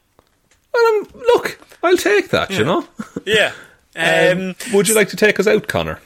Well, 0.73 0.95
um, 0.95 1.07
look, 1.13 1.59
I'll 1.83 1.97
take 1.97 2.29
that. 2.29 2.51
You 2.51 2.65
know. 2.65 2.87
Yeah. 3.25 3.51
Um, 3.95 4.55
would 4.73 4.87
you 4.87 4.95
like 4.95 5.09
to 5.09 5.15
take 5.15 5.39
us 5.39 5.45
out, 5.45 5.67
Connor? 5.67 5.99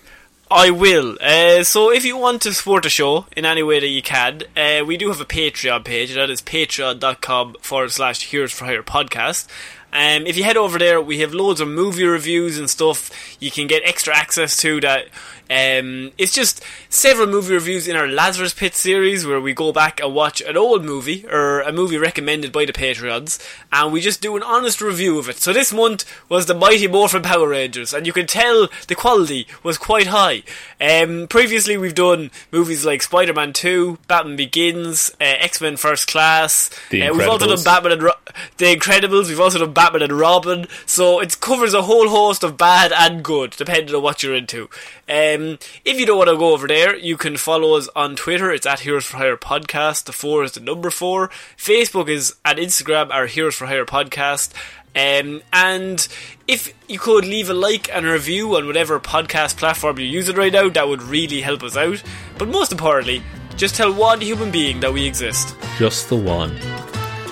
I 0.51 0.71
will. 0.71 1.17
Uh, 1.21 1.63
so 1.63 1.91
if 1.91 2.03
you 2.03 2.17
want 2.17 2.41
to 2.41 2.53
support 2.53 2.83
the 2.83 2.89
show 2.89 3.25
in 3.35 3.45
any 3.45 3.63
way 3.63 3.79
that 3.79 3.87
you 3.87 4.01
can, 4.01 4.41
uh, 4.57 4.83
we 4.85 4.97
do 4.97 5.07
have 5.07 5.21
a 5.21 5.25
Patreon 5.25 5.85
page. 5.85 6.13
That 6.13 6.29
is 6.29 6.41
patreon.com 6.41 7.55
forward 7.61 7.91
slash 7.91 8.23
Heroes 8.23 8.51
for 8.51 8.65
Hire 8.65 8.83
podcast. 8.83 9.47
Um, 9.93 10.27
if 10.27 10.37
you 10.37 10.43
head 10.43 10.57
over 10.57 10.77
there, 10.77 11.01
we 11.01 11.19
have 11.19 11.33
loads 11.33 11.61
of 11.61 11.67
movie 11.67 12.05
reviews 12.05 12.57
and 12.57 12.69
stuff 12.69 13.09
you 13.39 13.51
can 13.51 13.67
get 13.67 13.83
extra 13.85 14.15
access 14.15 14.57
to 14.57 14.81
that. 14.81 15.07
Um, 15.49 16.11
it's 16.17 16.33
just 16.33 16.61
several 16.89 17.27
movie 17.27 17.53
reviews 17.53 17.87
in 17.87 17.95
our 17.95 18.07
Lazarus 18.07 18.53
Pit 18.53 18.75
series 18.75 19.25
where 19.25 19.39
we 19.39 19.53
go 19.53 19.71
back 19.71 19.99
and 20.01 20.13
watch 20.13 20.41
an 20.41 20.57
old 20.57 20.83
movie 20.83 21.25
or 21.27 21.61
a 21.61 21.71
movie 21.71 21.97
recommended 21.97 22.51
by 22.51 22.65
the 22.65 22.73
Patreons 22.73 23.39
and 23.71 23.93
we 23.93 24.01
just 24.01 24.21
do 24.21 24.35
an 24.35 24.43
honest 24.43 24.81
review 24.81 25.17
of 25.19 25.29
it. 25.29 25.37
So 25.39 25.53
this 25.53 25.71
month 25.71 26.03
was 26.27 26.45
the 26.47 26.53
Mighty 26.53 26.87
Morphin 26.87 27.21
Power 27.21 27.47
Rangers 27.47 27.93
and 27.93 28.05
you 28.05 28.11
can 28.13 28.27
tell 28.27 28.67
the 28.87 28.95
quality 28.95 29.47
was 29.63 29.77
quite 29.77 30.07
high. 30.07 30.43
Um, 30.81 31.27
previously 31.27 31.77
we've 31.77 31.95
done 31.95 32.29
movies 32.51 32.85
like 32.85 33.01
Spider-Man 33.01 33.53
2, 33.53 33.99
Batman 34.07 34.35
Begins, 34.35 35.11
uh, 35.21 35.35
X-Men 35.39 35.77
First 35.77 36.07
Class. 36.07 36.69
Uh, 37.01 37.13
we've 37.13 37.21
also 37.29 37.45
done 37.47 37.63
Batman 37.63 37.91
and 37.93 38.03
Ro- 38.03 38.11
The 38.57 38.75
Incredibles. 38.75 39.27
We've 39.29 39.39
also 39.39 39.59
done 39.59 39.73
Batman 39.73 40.01
and 40.01 40.13
Robin. 40.13 40.67
So 40.85 41.19
it 41.21 41.39
covers 41.39 41.73
a 41.73 41.83
whole 41.83 42.09
host 42.09 42.43
of 42.43 42.57
bad 42.57 42.91
and 42.91 43.23
good, 43.23 43.51
depending 43.51 43.95
on 43.95 44.01
what 44.03 44.23
you're 44.23 44.35
into. 44.35 44.69
Um, 45.09 45.57
if 45.85 45.99
you 45.99 46.05
don't 46.05 46.17
want 46.17 46.29
to 46.29 46.37
go 46.37 46.53
over 46.53 46.67
there, 46.67 46.95
you 46.97 47.15
can 47.17 47.37
follow 47.37 47.77
us 47.77 47.87
on 47.95 48.15
Twitter. 48.15 48.51
It's 48.51 48.65
at 48.65 48.81
Heroes 48.81 49.05
for 49.05 49.17
Hire 49.17 49.37
Podcast. 49.37 50.03
The 50.03 50.11
four 50.11 50.43
is 50.43 50.51
the 50.53 50.59
number 50.59 50.89
four. 50.89 51.29
Facebook 51.57 52.09
is 52.09 52.35
and 52.43 52.59
Instagram 52.59 53.09
are 53.11 53.25
Heroes 53.25 53.55
for 53.55 53.67
Hire 53.67 53.85
Podcast. 53.85 54.51
Um, 54.95 55.41
and 55.53 56.07
if 56.47 56.73
you 56.89 56.97
could 56.99 57.23
leave 57.23 57.49
a 57.49 57.53
like 57.53 57.89
and 57.93 58.05
a 58.05 58.11
review 58.11 58.55
on 58.57 58.65
whatever 58.65 58.99
podcast 58.99 59.57
platform 59.57 59.99
you're 59.99 60.07
using 60.07 60.35
right 60.35 60.51
now, 60.51 60.69
that 60.69 60.87
would 60.87 61.03
really 61.03 61.41
help 61.41 61.63
us 61.63 61.77
out. 61.77 62.01
But 62.37 62.47
most 62.49 62.71
importantly, 62.71 63.21
just 63.55 63.75
tell 63.75 63.93
one 63.93 64.21
human 64.21 64.51
being 64.51 64.79
that 64.79 64.91
we 64.91 65.05
exist. 65.05 65.55
Just 65.77 66.09
the 66.09 66.15
one. 66.15 66.57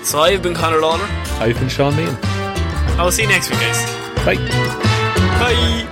So 0.04 0.20
I 0.20 0.32
have 0.32 0.44
been 0.44 0.54
Connor 0.54 0.80
Lawler. 0.80 1.08
I've 1.40 1.60
been 1.60 1.70
Shaun 1.70 1.94
Meighan. 1.94 2.18
I 2.98 3.04
will 3.04 3.12
see 3.12 3.24
you 3.24 3.30
next 3.30 3.50
week, 3.50 3.60
guys. 3.60 3.84
Bye. 4.24 4.36
Bye. 5.40 5.92